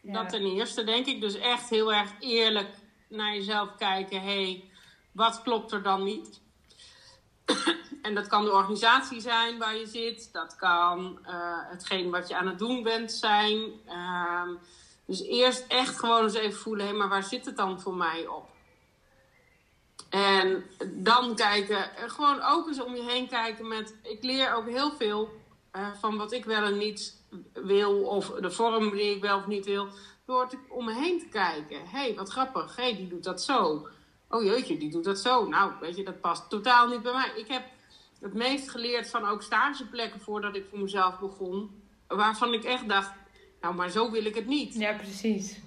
Ja. 0.02 0.14
Dat 0.14 0.30
ten 0.30 0.46
eerste, 0.46 0.84
denk 0.84 1.06
ik. 1.06 1.22
Dus 1.22 1.36
echt 1.36 1.70
heel 1.70 1.94
erg 1.94 2.12
eerlijk 2.20 2.76
naar 3.08 3.34
jezelf 3.36 3.76
kijken. 3.76 4.22
Hé, 4.22 4.44
hey, 4.44 4.72
wat 5.12 5.42
klopt 5.42 5.72
er 5.72 5.84
dan 5.84 6.04
niet? 6.04 6.42
en 8.02 8.16
dat 8.16 8.28
kan 8.28 8.44
de 8.44 8.52
organisatie 8.52 9.22
zijn 9.22 9.58
waar 9.58 9.76
je 9.76 9.86
zit. 9.86 10.30
Dat 10.32 10.56
kan 10.56 11.20
eh, 11.24 11.70
hetgeen 11.70 12.10
wat 12.10 12.28
je 12.28 12.36
aan 12.36 12.48
het 12.48 12.60
doen 12.60 12.84
bent 12.84 13.12
zijn. 13.12 13.72
Ehm, 13.88 14.50
dus 15.06 15.24
eerst 15.24 15.66
echt 15.68 16.00
gewoon 16.00 16.24
eens 16.24 16.34
even 16.34 16.60
voelen. 16.60 16.88
Hé, 16.88 16.94
maar 16.94 17.10
waar 17.10 17.24
zit 17.24 17.46
het 17.46 17.58
dan 17.58 17.82
voor 17.82 17.96
mij 17.96 18.28
op? 18.28 18.50
En 20.10 20.66
dan 20.88 21.36
kijken, 21.36 21.96
eh, 21.96 22.10
gewoon 22.10 22.42
ook 22.42 22.68
eens 22.68 22.82
om 22.82 22.96
je 22.96 23.04
heen 23.04 23.28
kijken 23.28 23.68
met... 23.68 23.96
Ik 24.04 24.24
leer 24.24 24.54
ook 24.54 24.68
heel 24.68 24.92
veel 24.92 25.41
eh, 25.72 25.88
van 26.00 26.18
wat 26.18 26.32
ik 26.32 26.46
wel 26.46 26.64
en 26.64 26.78
niet 26.78 27.24
wil. 27.54 28.04
Of 28.04 28.32
de 28.32 28.52
vorm 28.52 28.92
die 28.92 29.16
ik 29.16 29.22
wel 29.22 29.38
of 29.38 29.48
niet 29.48 29.66
wil. 29.66 29.88
Door 30.26 30.48
te, 30.48 30.58
om 30.70 30.86
me 30.86 30.94
heen 30.94 31.20
te 31.20 31.28
kijken. 31.28 31.80
Hé, 31.80 32.00
hey, 32.00 32.16
wat 32.16 32.30
grappig. 32.30 32.76
Hé, 32.76 32.84
hey, 32.84 32.96
die 32.96 33.08
doet 33.08 33.24
dat 33.24 33.42
zo. 33.42 33.88
Oh 34.30 34.44
jeetje, 34.44 34.78
die 34.78 34.92
doet 34.92 35.04
dat 35.04 35.20
zo. 35.20 35.48
Nou, 35.48 35.72
weet 35.80 35.96
je, 35.96 36.04
dat 36.04 36.22
past 36.22 36.50
totaal 36.50 36.88
niet 36.88 37.02
bij 37.02 37.14
mij. 37.14 37.32
Ik 37.36 37.48
heb 37.48 37.64
het 38.20 38.34
meest 38.34 38.70
geleerd 38.70 39.10
van 39.10 39.26
ook 39.26 39.42
stageplekken 39.42 40.22
voordat 40.22 40.56
ik 40.56 40.66
voor 40.70 40.80
mezelf 40.80 41.20
begon. 41.20 41.82
Waarvan 42.08 42.54
ik 42.54 42.64
echt 42.64 42.90
dacht, 42.90 43.12
nou, 43.62 43.76
maar 43.76 43.90
zo 43.90 44.12
wil 44.12 44.26
ik 44.26 44.36
het 44.36 44.48
niet. 44.48 44.74
Ja, 44.74 44.94
precies. 44.94 45.60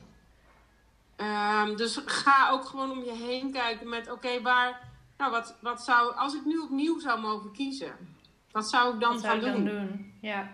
Ehm, 1.17 1.77
dus 1.77 2.01
ga 2.05 2.51
ook 2.51 2.65
gewoon 2.65 2.91
om 2.91 3.05
je 3.05 3.13
heen 3.13 3.53
kijken 3.53 3.89
met, 3.89 4.11
oké, 4.11 4.43
waar, 4.43 4.93
nou, 5.19 5.31
wat, 5.31 5.57
wat 5.61 5.83
zou, 5.83 6.15
als 6.15 6.35
ik 6.35 6.45
nu 6.45 6.59
opnieuw 6.59 7.01
zou 7.01 7.21
mogen 7.21 7.53
kiezen, 7.53 8.14
wat 8.55 8.69
zou 8.69 8.95
ik 8.95 9.01
dan 9.01 9.19
zou 9.19 9.41
gaan 9.41 9.49
ik 9.49 9.55
doen? 9.57 9.65
dan 9.65 9.75
doen? 9.87 10.15
Ja. 10.21 10.51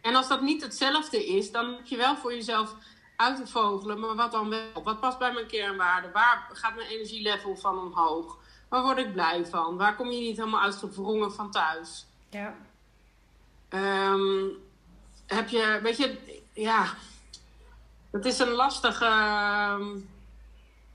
En 0.00 0.14
als 0.14 0.28
dat 0.28 0.40
niet 0.40 0.62
hetzelfde 0.62 1.26
is, 1.26 1.50
dan 1.50 1.72
heb 1.74 1.86
je 1.86 1.96
wel 1.96 2.16
voor 2.16 2.34
jezelf 2.34 2.74
uit 3.16 3.36
te 3.36 3.46
vogelen, 3.46 4.00
maar 4.00 4.14
wat 4.14 4.32
dan 4.32 4.48
wel? 4.48 4.82
Wat 4.84 5.00
past 5.00 5.18
bij 5.18 5.32
mijn 5.32 5.46
kernwaarden? 5.46 6.12
Waar 6.12 6.48
gaat 6.52 6.74
mijn 6.76 6.88
energielevel 6.88 7.56
van 7.56 7.78
omhoog? 7.78 8.38
Waar 8.68 8.82
word 8.82 8.98
ik 8.98 9.12
blij 9.12 9.46
van? 9.46 9.76
Waar 9.76 9.96
kom 9.96 10.10
je 10.10 10.20
niet 10.20 10.36
helemaal 10.36 10.60
uitgewrongen 10.60 11.32
van 11.32 11.50
thuis? 11.50 12.06
Ja. 12.30 12.54
Ehm, 13.68 14.46
heb 15.26 15.48
je, 15.48 15.78
weet 15.82 15.96
je, 15.96 16.18
ja, 16.52 16.86
het 18.10 18.24
is 18.24 18.38
een 18.38 18.50
lastige, 18.50 19.04
ehm, 19.04 19.96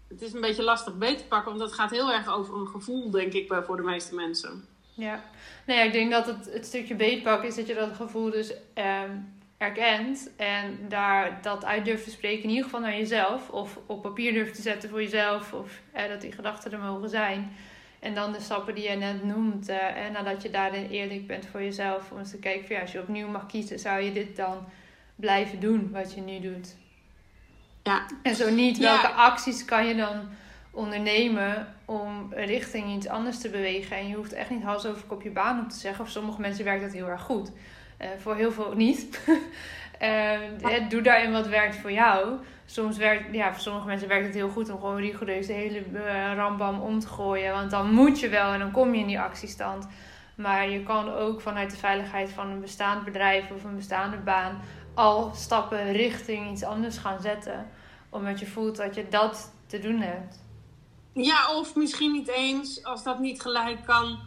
het 0.07 0.21
is 0.21 0.33
een 0.33 0.41
beetje 0.41 0.63
lastig 0.63 0.97
beet 0.97 1.17
te 1.17 1.25
pakken, 1.25 1.50
want 1.51 1.63
het 1.63 1.74
gaat 1.79 1.91
heel 1.91 2.12
erg 2.12 2.27
over 2.27 2.55
een 2.55 2.67
gevoel, 2.67 3.12
denk 3.12 3.33
ik, 3.33 3.47
bij- 3.47 3.63
voor 3.63 3.75
de 3.77 3.83
meeste 3.83 4.15
mensen. 4.15 4.67
Ja. 4.98 5.24
Nou 5.66 5.80
ja, 5.80 5.86
ik 5.86 5.92
denk 5.92 6.12
dat 6.12 6.25
het, 6.25 6.50
het 6.54 6.66
stukje 6.66 6.96
beetpakken 6.96 7.48
is 7.50 7.56
dat 7.56 7.68
je 7.68 7.74
dat 7.74 7.94
gevoel 7.96 8.30
dus 8.32 8.54
ehm, 8.74 9.12
erkent. 9.58 10.30
En 10.38 10.80
daar 10.88 11.39
dat 11.42 11.66
uit 11.66 11.86
durft 11.86 12.04
te 12.04 12.10
spreken, 12.10 12.44
in 12.44 12.50
ieder 12.50 12.63
geval 12.63 12.80
naar 12.80 12.98
jezelf. 12.98 13.50
Of 13.50 13.80
op 13.86 14.01
papier 14.01 14.34
durft 14.34 14.56
te 14.56 14.62
zetten 14.62 14.89
voor 14.89 15.01
jezelf. 15.01 15.54
Of 15.54 15.80
eh, 15.92 16.08
dat 16.10 16.22
die 16.22 16.32
gedachten 16.32 16.72
er 16.72 16.80
mogen 16.80 17.10
zijn. 17.10 17.51
En 18.00 18.16
dan 18.16 18.32
de 18.32 18.39
stappen 18.42 18.75
die 18.75 18.89
je 18.89 18.96
net 18.96 19.24
noemt. 19.24 19.70
eh, 19.70 20.06
en 20.06 20.12
nadat 20.12 20.42
je 20.42 20.50
daarin 20.50 20.89
eerlijk 20.89 21.27
bent 21.27 21.46
voor 21.46 21.62
jezelf. 21.63 22.12
Om 22.12 22.18
eens 22.18 22.30
te 22.32 22.39
kijken, 22.39 22.68
van, 22.68 22.75
ja, 22.75 22.82
als 22.82 22.92
je 22.92 23.00
opnieuw 23.01 23.27
mag 23.27 23.46
kiezen, 23.46 23.80
zou 23.80 24.01
je 24.01 24.12
dit 24.13 24.36
dan 24.36 24.66
blijven 25.16 25.60
doen 25.60 25.89
wat 25.92 26.13
je 26.13 26.22
nu 26.22 26.39
doet? 26.39 26.75
Ja, 27.84 28.06
En 28.24 28.36
zo 28.36 28.50
niet, 28.50 28.77
Ja. 28.77 28.84
welke 29.01 29.16
acties 29.16 29.66
kan 29.66 29.86
je 29.88 29.96
dan 29.96 30.30
ondernemen 30.77 31.67
om 31.86 32.34
richting 32.34 32.96
iets 32.96 33.07
anders 33.07 33.39
te 33.39 33.50
bewegen? 33.50 33.98
En 33.98 34.07
je 34.07 34.15
hoeft 34.15 34.34
echt 34.34 34.50
niet 34.50 34.63
hals 34.63 34.86
over 34.86 35.03
kop 35.07 35.22
je 35.22 35.29
baan 35.29 35.60
op 35.60 35.69
te 35.69 35.77
zeggen. 35.77 36.05
Voor 36.05 36.13
sommige 36.13 36.41
mensen 36.41 36.65
werkt 36.65 36.84
dat 36.84 36.93
heel 36.93 37.10
erg 37.10 37.22
goed. 37.22 37.51
Eh, 37.98 38.10
voor 38.17 38.36
heel 38.36 38.51
veel 38.51 38.74
niet. 38.75 39.19
Eh, 39.98 40.34
eh, 40.34 40.89
doe 40.89 41.01
daarin 41.01 41.31
wat 41.31 41.48
werkt 41.48 41.75
voor 41.75 41.91
jou. 41.91 42.38
Soms 42.65 42.98
werkt, 42.98 43.24
ja, 43.31 43.51
voor 43.51 43.62
sommige 43.62 43.88
mensen 43.88 44.07
werkt 44.07 44.25
het 44.25 44.36
heel 44.36 44.50
goed 44.50 44.69
om 44.69 44.79
gewoon 44.79 44.98
rigoureus 44.98 45.48
de 45.48 45.53
hele 45.53 45.84
eh, 45.93 46.34
rambam 46.36 46.79
om 46.79 47.00
te 47.00 47.07
gooien. 47.07 47.53
Want 47.53 47.72
dan 47.72 47.93
moet 47.93 48.19
je 48.19 48.29
wel 48.29 48.53
en 48.53 48.60
dan 48.60 48.72
kom 48.72 48.93
je 48.93 49.00
in 49.00 49.07
die 49.07 49.19
actiestand. 49.19 49.88
Maar 50.36 50.69
je 50.69 50.84
kan 50.84 51.10
ook 51.10 51.41
vanuit 51.41 51.72
de 51.72 51.77
veiligheid 51.77 52.29
van 52.29 52.50
een 52.50 52.60
bestaand 52.60 53.05
bedrijf 53.05 53.51
of 53.51 53.63
een 53.63 53.75
bestaande 53.75 54.17
baan 54.17 54.62
al 54.93 55.31
stappen 55.36 55.91
richting 55.91 56.51
iets 56.51 56.63
anders 56.63 56.98
gaan 56.98 57.22
zetten. 57.22 57.65
Omdat 58.10 58.39
je 58.39 58.48
voelt 58.48 58.77
dat 58.77 58.96
je 58.96 59.05
dat 59.10 59.53
te 59.67 59.79
doen 59.79 60.01
hebt. 60.01 60.46
Ja, 61.25 61.55
of 61.55 61.75
misschien 61.75 62.12
niet 62.12 62.27
eens, 62.27 62.83
als 62.83 63.03
dat 63.03 63.19
niet 63.19 63.41
gelijk 63.41 63.86
kan, 63.86 64.19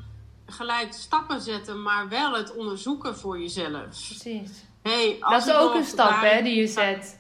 gelijk 0.47 0.93
stappen 0.93 1.41
zetten, 1.41 1.83
maar 1.83 2.09
wel 2.09 2.33
het 2.33 2.57
onderzoeken 2.57 3.17
voor 3.19 3.41
jezelf. 3.41 3.83
Precies. 3.89 4.65
Hey, 4.83 5.17
Dat 5.21 5.47
is 5.47 5.53
ook 5.55 5.75
een 5.75 5.85
stap 5.85 6.21
hè, 6.21 6.43
die 6.43 6.55
je 6.61 6.67
zet. 6.67 7.19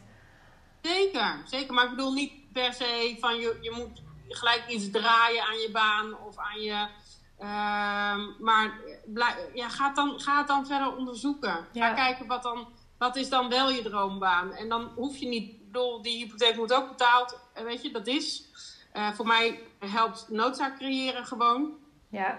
Zeker, 0.82 1.42
zeker. 1.46 1.74
Maar 1.74 1.84
ik 1.84 1.90
bedoel 1.90 2.12
niet 2.12 2.32
per 2.52 2.72
se 2.72 3.16
van 3.20 3.36
je, 3.36 3.58
je 3.60 3.70
moet 3.70 4.02
gelijk 4.28 4.64
iets 4.68 4.90
draaien 4.90 5.42
aan 5.44 5.58
je 5.58 5.68
baan 5.72 6.18
of 6.26 6.38
aan 6.38 6.60
je. 6.60 6.86
ehm, 7.38 8.20
maar 8.44 8.80
ja, 9.54 9.68
ga, 9.68 9.86
het 9.86 9.96
dan, 9.96 10.20
ga 10.20 10.38
het 10.38 10.46
dan 10.46 10.66
verder 10.66 10.96
onderzoeken. 10.96 11.50
Ga 11.52 11.66
Ja. 11.72 11.92
kijken 11.94 12.26
wat, 12.26 12.42
dan, 12.42 12.68
wat 12.98 13.16
is 13.16 13.28
dan 13.28 13.48
wel 13.48 13.70
je 13.70 13.82
droombaan. 13.82 14.52
En 14.52 14.68
dan 14.68 14.90
hoef 14.96 15.16
je 15.16 15.26
niet, 15.28 15.64
bedoel, 15.72 16.02
die 16.02 16.16
hypotheek 16.24 16.56
moet 16.56 16.72
ook 16.72 16.88
betaald. 16.88 17.38
En 17.54 17.64
weet 17.64 17.82
je, 17.82 17.90
dat 17.90 18.06
is. 18.06 18.49
Eh, 18.92 19.10
voor 19.12 19.26
mij 19.26 19.60
helpt 19.78 20.26
noodzaak 20.28 20.76
creëren 20.78 21.26
gewoon. 21.26 21.72
Ja, 22.08 22.38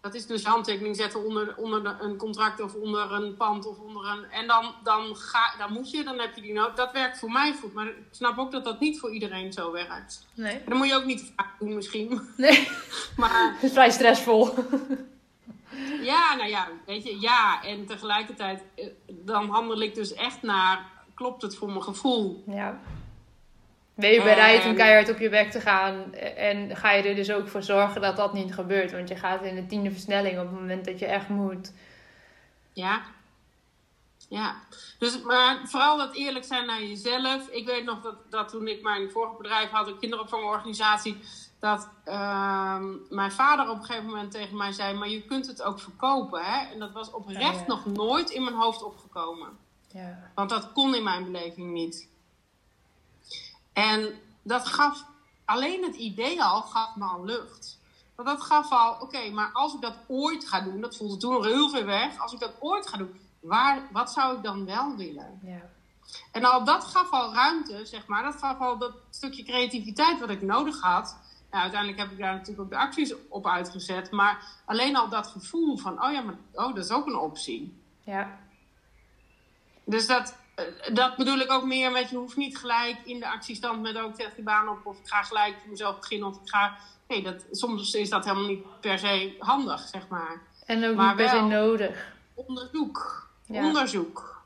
Dat 0.00 0.14
is 0.14 0.26
dus 0.26 0.44
handtekening 0.44 0.96
zetten 0.96 1.24
onder, 1.24 1.56
onder 1.56 1.82
de- 1.82 1.96
een 2.00 2.16
contract 2.16 2.60
of 2.60 2.74
onder 2.74 3.12
een 3.12 3.36
pand 3.36 3.66
of 3.66 3.78
onder 3.78 4.06
een. 4.06 4.24
En 4.30 4.46
dan, 4.46 4.74
dan, 4.82 5.16
ga, 5.16 5.54
dan 5.58 5.72
moet 5.72 5.90
je, 5.90 6.04
dan 6.04 6.18
heb 6.18 6.34
je 6.34 6.40
die 6.42 6.52
nood. 6.52 6.76
Dat 6.76 6.92
werkt 6.92 7.18
voor 7.18 7.30
mij 7.32 7.54
goed. 7.60 7.72
Maar 7.72 7.86
ik 7.86 7.96
snap 8.10 8.38
ook 8.38 8.52
dat 8.52 8.64
dat 8.64 8.80
niet 8.80 8.98
voor 9.00 9.10
iedereen 9.10 9.52
zo 9.52 9.72
werkt. 9.72 10.26
nee. 10.34 10.52
En 10.56 10.62
dan 10.66 10.76
moet 10.78 10.88
je 10.88 10.94
ook 10.94 11.04
niet 11.04 11.32
vaak 11.36 11.58
doen, 11.58 11.74
misschien. 11.74 12.20
Nee, 12.36 12.68
Maar 13.16 13.52
het 13.54 13.62
is 13.62 13.72
vrij 13.72 13.90
stressvol. 13.90 14.54
ja, 16.02 16.34
nou 16.34 16.48
ja, 16.48 16.68
weet 16.86 17.02
je, 17.04 17.20
ja. 17.20 17.64
En 17.64 17.86
tegelijkertijd, 17.86 18.62
eh, 18.74 18.86
dan 19.08 19.48
handel 19.48 19.80
ik 19.80 19.94
dus 19.94 20.14
echt 20.14 20.42
naar. 20.42 20.90
Klopt 21.14 21.42
het 21.42 21.56
voor 21.56 21.68
mijn 21.68 21.82
gevoel? 21.82 22.44
Ja. 22.46 22.80
Ben 23.94 24.10
je 24.10 24.22
bereid 24.22 24.60
om 24.62 24.66
Ehm. 24.68 24.76
keihard 24.76 25.10
op 25.10 25.18
je 25.18 25.28
bek 25.28 25.50
te 25.50 25.60
gaan? 25.60 26.14
En 26.14 26.76
ga 26.76 26.92
je 26.92 27.02
er 27.02 27.14
dus 27.14 27.30
ook 27.32 27.48
voor 27.48 27.62
zorgen 27.62 28.00
dat 28.00 28.16
dat 28.16 28.32
niet 28.32 28.54
gebeurt? 28.54 28.92
Want 28.92 29.08
je 29.08 29.16
gaat 29.16 29.42
in 29.42 29.54
de 29.54 29.66
tiende 29.66 29.90
versnelling 29.90 30.38
op 30.38 30.44
het 30.50 30.60
moment 30.60 30.84
dat 30.84 30.98
je 30.98 31.06
echt 31.06 31.28
moet. 31.28 31.72
Ja. 32.72 33.02
Ja. 34.28 34.54
Dus, 34.98 35.22
maar 35.22 35.60
vooral 35.64 35.96
dat 35.96 36.14
eerlijk 36.14 36.44
zijn 36.44 36.66
naar 36.66 36.82
jezelf. 36.82 37.48
Ik 37.48 37.66
weet 37.66 37.84
nog 37.84 38.00
dat, 38.02 38.14
dat 38.30 38.48
toen 38.48 38.68
ik 38.68 38.82
mijn 38.82 39.10
vorige 39.10 39.36
bedrijf 39.36 39.70
had, 39.70 39.86
een 39.86 39.98
kinderopvangorganisatie, 39.98 41.20
dat 41.60 41.88
ehm, 42.04 42.84
mijn 43.08 43.32
vader 43.32 43.68
op 43.70 43.78
een 43.78 43.84
gegeven 43.84 44.06
moment 44.08 44.30
tegen 44.30 44.56
mij 44.56 44.72
zei: 44.72 44.94
Maar 44.94 45.08
je 45.08 45.22
kunt 45.24 45.46
het 45.46 45.62
ook 45.62 45.80
verkopen. 45.80 46.44
Hè? 46.44 46.72
En 46.72 46.78
dat 46.78 46.92
was 46.92 47.10
oprecht 47.10 47.54
Oh 47.54 47.60
ja. 47.60 47.64
nog 47.66 47.86
nooit 47.86 48.30
in 48.30 48.44
mijn 48.44 48.56
hoofd 48.56 48.82
opgekomen. 48.82 49.48
Ja. 49.88 50.30
Want 50.34 50.50
dat 50.50 50.72
kon 50.72 50.94
in 50.94 51.02
mijn 51.02 51.24
beleving 51.24 51.72
niet. 51.72 52.08
En 53.72 54.20
dat 54.42 54.66
gaf, 54.66 55.04
alleen 55.44 55.82
het 55.82 55.96
idee 55.96 56.42
al, 56.42 56.62
gaf 56.62 56.96
me 56.96 57.04
al 57.04 57.24
lucht. 57.24 57.78
Want 58.14 58.28
dat 58.28 58.42
gaf 58.42 58.70
al, 58.70 58.96
oké, 59.00 59.30
maar 59.30 59.50
als 59.52 59.74
ik 59.74 59.80
dat 59.80 59.94
ooit 60.06 60.48
ga 60.48 60.60
doen, 60.60 60.80
dat 60.80 60.96
voelde 60.96 61.16
toen 61.16 61.32
nog 61.32 61.44
heel 61.44 61.70
ver 61.70 61.86
weg. 61.86 62.18
Als 62.18 62.32
ik 62.32 62.40
dat 62.40 62.54
ooit 62.60 62.86
ga 62.86 62.96
doen, 62.96 63.20
waar, 63.40 63.88
wat 63.92 64.12
zou 64.12 64.36
ik 64.36 64.42
dan 64.42 64.64
wel 64.64 64.96
willen? 64.96 65.40
Ja. 65.42 65.70
En 66.32 66.44
al 66.44 66.64
dat 66.64 66.84
gaf 66.84 67.10
al 67.10 67.34
ruimte, 67.34 67.86
zeg 67.86 68.06
maar. 68.06 68.22
Dat 68.22 68.36
gaf 68.36 68.58
al 68.58 68.78
dat 68.78 68.92
stukje 69.10 69.42
creativiteit 69.42 70.20
wat 70.20 70.30
ik 70.30 70.42
nodig 70.42 70.80
had. 70.80 71.16
Nou, 71.50 71.62
uiteindelijk 71.62 72.00
heb 72.00 72.10
ik 72.10 72.18
daar 72.18 72.32
natuurlijk 72.32 72.60
ook 72.60 72.70
de 72.70 72.76
acties 72.76 73.14
op 73.28 73.46
uitgezet. 73.46 74.10
Maar 74.10 74.46
alleen 74.64 74.96
al 74.96 75.08
dat 75.08 75.26
gevoel 75.26 75.76
van, 75.76 76.04
oh 76.04 76.12
ja, 76.12 76.20
maar 76.20 76.36
oh, 76.52 76.74
dat 76.74 76.84
is 76.84 76.90
ook 76.90 77.06
een 77.06 77.16
optie. 77.16 77.80
Ja. 78.04 78.38
Dus 79.84 80.06
dat, 80.06 80.36
dat 80.92 81.16
bedoel 81.16 81.38
ik 81.38 81.52
ook 81.52 81.64
meer 81.64 81.90
met, 81.90 82.10
je 82.10 82.16
hoeft 82.16 82.36
niet 82.36 82.58
gelijk 82.58 82.96
in 83.04 83.18
de 83.18 83.28
actiestand 83.28 83.82
met 83.82 83.98
ook 83.98 84.14
tegen 84.14 84.32
die 84.34 84.44
baan 84.44 84.68
op. 84.68 84.78
Of 84.86 84.98
ik 84.98 85.08
ga 85.08 85.22
gelijk 85.22 85.54
voor 85.60 85.70
mezelf 85.70 85.98
beginnen. 85.98 86.28
Of 86.28 86.34
ik 86.34 86.48
ga, 86.48 86.76
nee, 87.08 87.22
dat, 87.22 87.44
soms 87.50 87.94
is 87.94 88.08
dat 88.08 88.24
helemaal 88.24 88.48
niet 88.48 88.80
per 88.80 88.98
se 88.98 89.34
handig, 89.38 89.88
zeg 89.88 90.08
maar. 90.08 90.40
En 90.66 90.84
ook 90.84 90.96
Maar 90.96 91.06
niet 91.06 91.16
per 91.16 91.28
se 91.28 91.40
nodig. 91.40 92.12
Onderzoek. 92.34 93.28
Ja. 93.46 93.66
Onderzoek. 93.66 94.42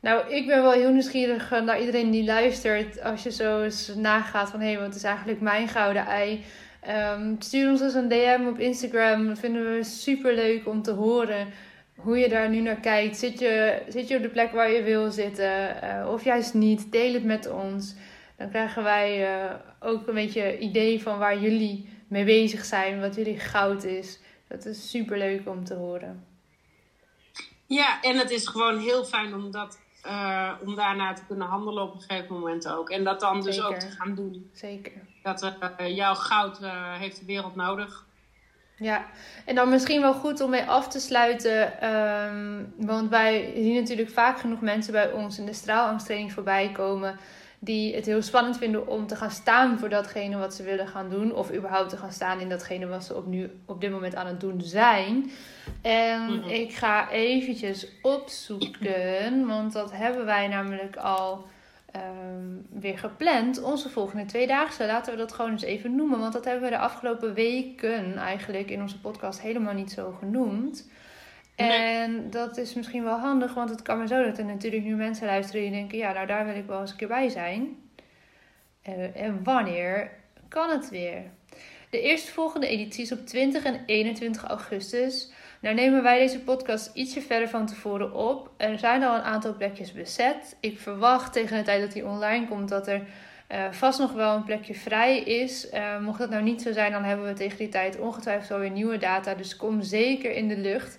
Nou, 0.00 0.34
ik 0.34 0.46
ben 0.46 0.62
wel 0.62 0.72
heel 0.72 0.90
nieuwsgierig 0.90 1.52
eh, 1.52 1.60
naar 1.60 1.80
iedereen 1.80 2.10
die 2.10 2.24
luistert. 2.24 3.02
Als 3.02 3.22
je 3.22 3.30
zo 3.30 3.62
eens 3.62 3.92
nagaat 3.94 4.50
van... 4.50 4.60
Hé, 4.60 4.72
hey, 4.72 4.80
wat 4.80 4.94
is 4.94 5.02
eigenlijk 5.02 5.40
mijn 5.40 5.68
gouden 5.68 6.06
ei? 6.06 6.44
Ehm, 6.80 7.34
stuur 7.38 7.70
ons 7.70 7.80
eens 7.80 7.94
een 7.94 8.08
DM 8.08 8.46
op 8.48 8.58
Instagram. 8.58 9.26
Dat 9.26 9.38
vinden 9.38 9.74
we 9.74 9.84
super 9.84 10.34
leuk 10.34 10.66
om 10.66 10.82
te 10.82 10.90
horen. 10.90 11.52
Hoe 11.98 12.18
je 12.18 12.28
daar 12.28 12.48
nu 12.48 12.60
naar 12.60 12.80
kijkt. 12.80 13.16
Zit 13.16 13.38
je, 13.38 13.82
zit 13.88 14.08
je 14.08 14.16
op 14.16 14.22
de 14.22 14.28
plek 14.28 14.52
waar 14.52 14.70
je 14.70 14.82
wil 14.82 15.10
zitten? 15.10 15.82
Eh, 15.82 16.10
of 16.12 16.24
juist 16.24 16.54
niet? 16.54 16.92
Deel 16.92 17.12
het 17.12 17.24
met 17.24 17.50
ons. 17.50 17.94
Dan 18.36 18.48
krijgen 18.48 18.82
wij 18.82 19.38
eh, 19.38 19.54
ook 19.80 20.06
een 20.06 20.14
beetje 20.14 20.58
idee 20.58 21.02
van 21.02 21.18
waar 21.18 21.38
jullie 21.38 21.88
mee 22.08 22.24
bezig 22.24 22.64
zijn. 22.64 23.00
Wat 23.00 23.14
jullie 23.14 23.38
goud 23.38 23.84
is. 23.84 24.20
Dat 24.48 24.64
is 24.64 24.90
super 24.90 25.18
leuk 25.18 25.48
om 25.48 25.64
te 25.64 25.74
horen. 25.74 26.26
Ja, 27.66 28.02
en 28.02 28.16
het 28.16 28.30
is 28.30 28.46
gewoon 28.46 28.78
heel 28.78 29.04
fijn 29.04 29.34
om, 29.34 29.50
dat, 29.50 29.78
eh, 30.02 30.52
om 30.64 30.74
daarna 30.74 31.12
te 31.12 31.26
kunnen 31.26 31.46
handelen 31.46 31.82
op 31.82 31.94
een 31.94 32.00
gegeven 32.00 32.34
moment 32.34 32.68
ook. 32.68 32.90
En 32.90 33.04
dat 33.04 33.20
dan 33.20 33.40
dus 33.40 33.62
ook 33.62 33.78
te 33.78 33.90
gaan 33.90 34.14
doen. 34.14 34.50
Zeker. 34.52 34.92
Dat 35.22 35.54
jouw 35.88 36.14
goud 36.14 36.58
heeft 36.98 37.18
de 37.18 37.26
wereld 37.26 37.54
nodig. 37.54 38.06
Ja, 38.78 39.04
en 39.44 39.54
dan 39.54 39.68
misschien 39.68 40.00
wel 40.00 40.14
goed 40.14 40.40
om 40.40 40.50
mee 40.50 40.64
af 40.64 40.88
te 40.88 41.00
sluiten. 41.00 41.80
ehm, 41.80 42.62
want 42.76 43.10
wij 43.10 43.52
zien 43.54 43.74
natuurlijk 43.74 44.10
vaak 44.10 44.38
genoeg 44.38 44.60
mensen 44.60 44.92
bij 44.92 45.12
ons 45.12 45.38
in 45.38 45.46
de 45.46 45.52
straalangsttraining 45.52 46.32
voorbij 46.32 46.70
komen. 46.72 47.16
Die 47.60 47.94
het 47.94 48.06
heel 48.06 48.22
spannend 48.22 48.58
vinden 48.58 48.86
om 48.88 49.06
te 49.06 49.16
gaan 49.16 49.30
staan 49.30 49.78
voor 49.78 49.88
datgene 49.88 50.36
wat 50.38 50.54
ze 50.54 50.62
willen 50.62 50.86
gaan 50.88 51.08
doen. 51.10 51.34
Of 51.34 51.52
überhaupt 51.52 51.88
te 51.90 51.96
gaan 51.96 52.12
staan 52.12 52.40
in 52.40 52.48
datgene 52.48 52.86
wat 52.86 53.04
ze 53.04 53.14
op, 53.16 53.26
nu, 53.26 53.50
op 53.66 53.80
dit 53.80 53.90
moment 53.90 54.14
aan 54.14 54.26
het 54.26 54.40
doen 54.40 54.60
zijn. 54.60 55.30
En 55.82 56.22
Mhm. 56.22 56.48
ik 56.48 56.72
ga 56.74 57.10
eventjes 57.10 57.86
opzoeken. 58.02 59.46
Want 59.46 59.72
dat 59.72 59.92
hebben 59.92 60.24
wij 60.24 60.48
namelijk 60.48 60.96
al 60.96 61.46
ehm, 61.92 62.80
weer 62.80 62.98
gepland. 62.98 63.62
Onze 63.62 63.90
volgende 63.90 64.24
tweedaagse. 64.24 64.86
Laten 64.86 65.12
we 65.12 65.18
dat 65.18 65.32
gewoon 65.32 65.50
eens 65.50 65.62
even 65.62 65.96
noemen. 65.96 66.18
Want 66.18 66.32
dat 66.32 66.44
hebben 66.44 66.62
we 66.62 66.76
de 66.76 66.78
afgelopen 66.78 67.34
weken 67.34 68.16
eigenlijk 68.16 68.70
in 68.70 68.80
onze 68.80 69.00
podcast 69.00 69.40
helemaal 69.40 69.74
niet 69.74 69.90
zo 69.90 70.16
genoemd. 70.18 70.90
Nee. 71.56 71.70
En 71.70 72.30
dat 72.30 72.56
is 72.56 72.74
misschien 72.74 73.04
wel 73.04 73.18
handig, 73.18 73.54
want 73.54 73.70
het 73.70 73.82
kan 73.82 73.98
maar 73.98 74.06
zo 74.06 74.24
dat 74.24 74.38
er 74.38 74.44
natuurlijk 74.44 74.84
nu 74.84 74.94
mensen 74.94 75.26
luisteren 75.26 75.62
die 75.62 75.70
denken: 75.70 75.98
ja, 75.98 76.12
nou 76.12 76.26
daar 76.26 76.46
wil 76.46 76.56
ik 76.56 76.66
wel 76.66 76.80
eens 76.80 76.90
een 76.90 76.96
keer 76.96 77.08
bij 77.08 77.28
zijn. 77.28 77.76
Eh, 78.82 79.22
en 79.22 79.44
wanneer 79.44 80.10
kan 80.48 80.70
het 80.70 80.88
weer? 80.88 81.22
De 81.90 82.00
eerstvolgende 82.00 82.66
editie 82.66 83.02
is 83.02 83.12
op 83.12 83.26
20 83.26 83.64
en 83.64 83.80
21 83.86 84.44
augustus. 84.44 85.28
Nou 85.60 85.74
nemen 85.74 86.02
wij 86.02 86.18
deze 86.18 86.40
podcast 86.40 86.90
ietsje 86.94 87.20
verder 87.20 87.48
van 87.48 87.66
tevoren 87.66 88.12
op. 88.12 88.50
Er 88.56 88.78
zijn 88.78 89.02
al 89.02 89.14
een 89.14 89.22
aantal 89.22 89.56
plekjes 89.56 89.92
bezet. 89.92 90.56
Ik 90.60 90.78
verwacht 90.78 91.32
tegen 91.32 91.56
de 91.56 91.62
tijd 91.62 91.80
dat 91.80 91.94
hij 91.94 92.02
online 92.02 92.48
komt 92.48 92.68
dat 92.68 92.88
er 92.88 93.02
eh, 93.46 93.64
vast 93.70 93.98
nog 93.98 94.12
wel 94.12 94.36
een 94.36 94.44
plekje 94.44 94.74
vrij 94.74 95.18
is. 95.18 95.68
Eh, 95.68 95.98
mocht 96.00 96.18
dat 96.18 96.30
nou 96.30 96.42
niet 96.42 96.62
zo 96.62 96.72
zijn, 96.72 96.92
dan 96.92 97.04
hebben 97.04 97.26
we 97.26 97.32
tegen 97.32 97.58
die 97.58 97.68
tijd 97.68 97.98
ongetwijfeld 97.98 98.50
alweer 98.50 98.70
nieuwe 98.70 98.98
data. 98.98 99.34
Dus 99.34 99.56
kom 99.56 99.82
zeker 99.82 100.32
in 100.32 100.48
de 100.48 100.56
lucht 100.56 100.98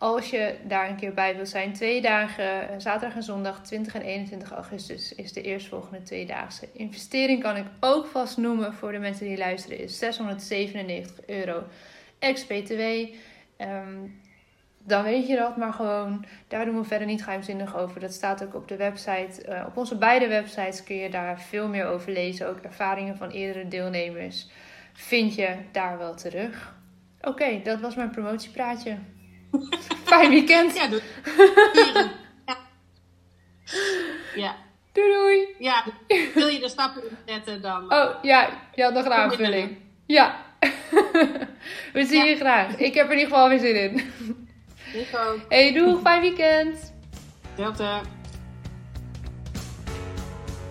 als 0.00 0.30
je 0.30 0.54
daar 0.62 0.88
een 0.88 0.96
keer 0.96 1.14
bij 1.14 1.34
wilt 1.36 1.48
zijn. 1.48 1.72
Twee 1.72 2.00
dagen, 2.00 2.68
eh, 2.68 2.74
zaterdag 2.78 3.16
en 3.16 3.22
zondag, 3.22 3.62
20 3.62 3.94
en 3.94 4.02
21 4.02 4.50
augustus 4.50 5.14
is 5.14 5.32
de 5.32 5.42
eerstvolgende 5.42 6.02
tweedaagse. 6.02 6.68
Investering 6.72 7.42
kan 7.42 7.56
ik 7.56 7.64
ook 7.80 8.06
vast 8.06 8.36
noemen 8.36 8.74
voor 8.74 8.92
de 8.92 8.98
mensen 8.98 9.26
die 9.26 9.38
luisteren, 9.38 9.78
is 9.78 9.98
697 9.98 11.26
euro 11.26 11.62
ex-BTW. 12.18 12.80
Ehm, 13.56 13.98
dan 14.78 15.02
weet 15.02 15.26
je 15.26 15.36
dat, 15.36 15.56
maar 15.56 15.72
gewoon, 15.72 16.24
daar 16.48 16.64
doen 16.64 16.78
we 16.80 16.84
verder 16.84 17.06
niet 17.06 17.24
geheimzinnig 17.24 17.76
over. 17.76 18.00
Dat 18.00 18.12
staat 18.12 18.44
ook 18.44 18.54
op 18.54 18.68
de 18.68 18.76
website. 18.76 19.42
Eh, 19.42 19.64
op 19.66 19.76
onze 19.76 19.98
beide 19.98 20.28
websites 20.28 20.84
kun 20.84 20.96
je 20.96 21.10
daar 21.10 21.40
veel 21.40 21.68
meer 21.68 21.86
over 21.86 22.12
lezen. 22.12 22.48
Ook 22.48 22.58
ervaringen 22.58 23.16
van 23.16 23.30
eerdere 23.30 23.68
deelnemers 23.68 24.48
vind 24.92 25.34
je 25.34 25.56
daar 25.72 25.98
wel 25.98 26.14
terug. 26.14 26.74
Oké, 27.22 27.60
dat 27.62 27.80
was 27.80 27.94
mijn 27.94 28.10
promotiepraatje. 28.10 28.96
Fijn 30.04 30.30
weekend. 30.30 30.76
Ja, 30.76 30.86
doe. 30.88 31.00
ja. 31.72 32.10
ja. 34.44 34.56
Doei 34.92 35.12
doei. 35.12 35.46
Ja, 35.58 35.84
wil 36.34 36.46
je 36.48 36.58
de 36.60 36.68
stappen 36.68 37.02
inzetten 37.24 37.62
dan? 37.62 37.92
Oh 37.92 38.10
ja, 38.22 38.48
je 38.74 38.82
had 38.82 38.92
nog 38.94 39.04
een 39.04 39.12
aanvulling. 39.12 39.76
Ja. 40.06 40.36
We 41.92 42.04
zien 42.06 42.24
Ja. 42.24 42.30
je 42.30 42.36
graag. 42.36 42.76
Ik 42.76 42.94
heb 42.94 43.06
er 43.06 43.12
in 43.12 43.18
ieder 43.18 43.32
geval 43.32 43.48
weer 43.48 43.58
zin 43.58 43.74
in. 43.80 44.12
Ik 44.92 45.08
ook. 45.28 45.38
Hey, 45.48 45.72
doeg. 45.72 46.00
Fijn 46.00 46.20
weekend. 46.20 46.92
Delte. 47.54 48.00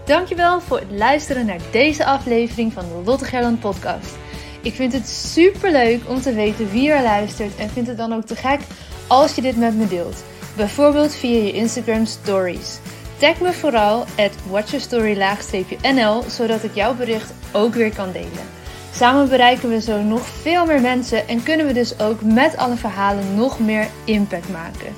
Dankjewel 0.05 0.61
voor 0.61 0.79
het 0.79 0.91
luisteren 0.91 1.45
naar 1.45 1.59
deze 1.71 2.05
aflevering 2.05 2.73
van 2.73 2.83
de 2.87 3.01
Lotte 3.05 3.25
Gerland 3.25 3.59
podcast. 3.59 4.17
Ik 4.61 4.73
vind 4.73 4.93
het 4.93 5.07
super 5.07 5.71
leuk 5.71 6.01
om 6.07 6.21
te 6.21 6.33
weten 6.33 6.71
wie 6.71 6.91
er 6.91 7.03
luistert 7.03 7.55
en 7.55 7.69
vind 7.69 7.87
het 7.87 7.97
dan 7.97 8.13
ook 8.13 8.25
te 8.25 8.35
gek 8.35 8.59
als 9.07 9.35
je 9.35 9.41
dit 9.41 9.57
met 9.57 9.75
me 9.75 9.87
deelt. 9.87 10.23
Bijvoorbeeld 10.55 11.15
via 11.15 11.43
je 11.43 11.51
Instagram 11.51 12.05
stories. 12.05 12.79
Tag 13.17 13.39
me 13.39 13.53
vooral 13.53 13.99
at 13.99 14.31
watchyourstory-nl 14.49 16.23
zodat 16.27 16.63
ik 16.63 16.75
jouw 16.75 16.95
bericht 16.95 17.33
ook 17.51 17.73
weer 17.73 17.93
kan 17.95 18.11
delen. 18.11 18.57
Samen 18.93 19.29
bereiken 19.29 19.69
we 19.69 19.81
zo 19.81 20.01
nog 20.01 20.25
veel 20.25 20.65
meer 20.65 20.81
mensen 20.81 21.27
en 21.27 21.43
kunnen 21.43 21.65
we 21.65 21.73
dus 21.73 21.99
ook 21.99 22.21
met 22.21 22.57
alle 22.57 22.75
verhalen 22.75 23.35
nog 23.35 23.59
meer 23.59 23.87
impact 24.05 24.49
maken. 24.49 24.95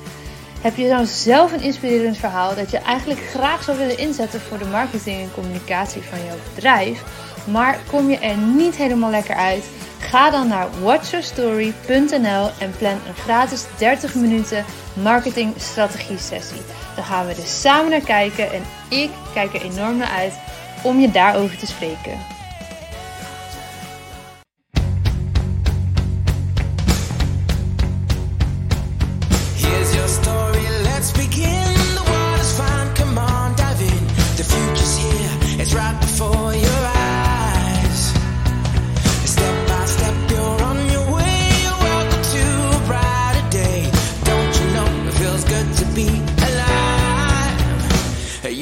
Heb 0.61 0.75
je 0.75 0.87
nou 0.87 1.05
zelf 1.05 1.53
een 1.53 1.61
inspirerend 1.61 2.17
verhaal 2.17 2.55
dat 2.55 2.71
je 2.71 2.77
eigenlijk 2.77 3.19
graag 3.19 3.63
zou 3.63 3.77
willen 3.77 3.97
inzetten 3.97 4.41
voor 4.41 4.57
de 4.57 4.65
marketing 4.65 5.21
en 5.21 5.33
communicatie 5.33 6.01
van 6.01 6.25
jouw 6.25 6.37
bedrijf, 6.55 7.03
maar 7.45 7.79
kom 7.89 8.09
je 8.09 8.17
er 8.17 8.37
niet 8.37 8.75
helemaal 8.75 9.09
lekker 9.09 9.35
uit? 9.35 9.63
Ga 9.99 10.29
dan 10.29 10.47
naar 10.47 10.67
watchyourstory.nl 10.81 12.49
en 12.59 12.73
plan 12.77 12.99
een 13.07 13.13
gratis 13.13 13.65
30 13.77 14.15
minuten 14.15 14.65
marketing 14.93 15.53
strategie 15.57 16.17
sessie. 16.17 16.61
Dan 16.95 17.03
gaan 17.03 17.25
we 17.25 17.33
er 17.33 17.47
samen 17.47 17.89
naar 17.89 18.01
kijken 18.01 18.51
en 18.51 18.61
ik 18.89 19.09
kijk 19.33 19.53
er 19.53 19.61
enorm 19.61 19.97
naar 19.97 20.11
uit 20.17 20.33
om 20.83 20.99
je 20.99 21.11
daarover 21.11 21.57
te 21.57 21.65
spreken. 21.67 22.40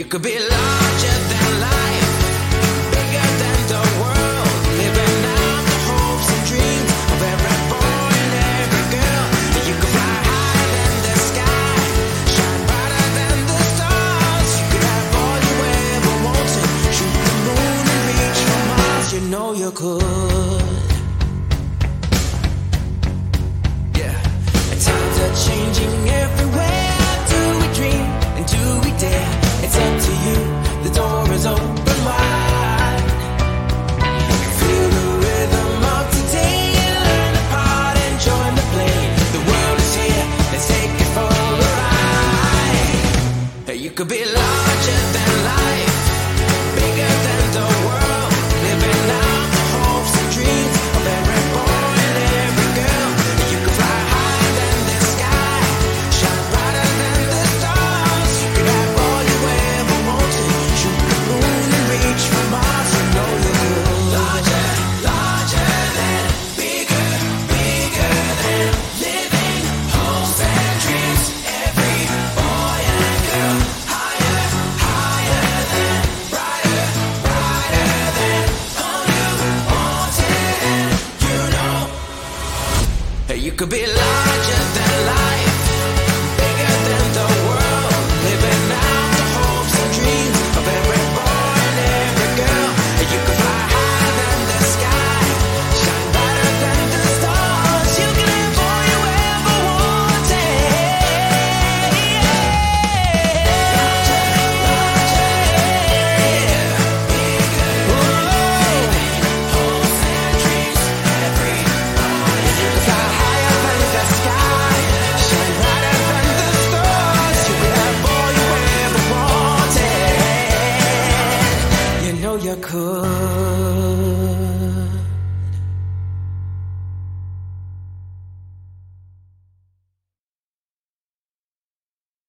Could 0.10 0.24
be 0.24 0.39
larger 0.39 0.88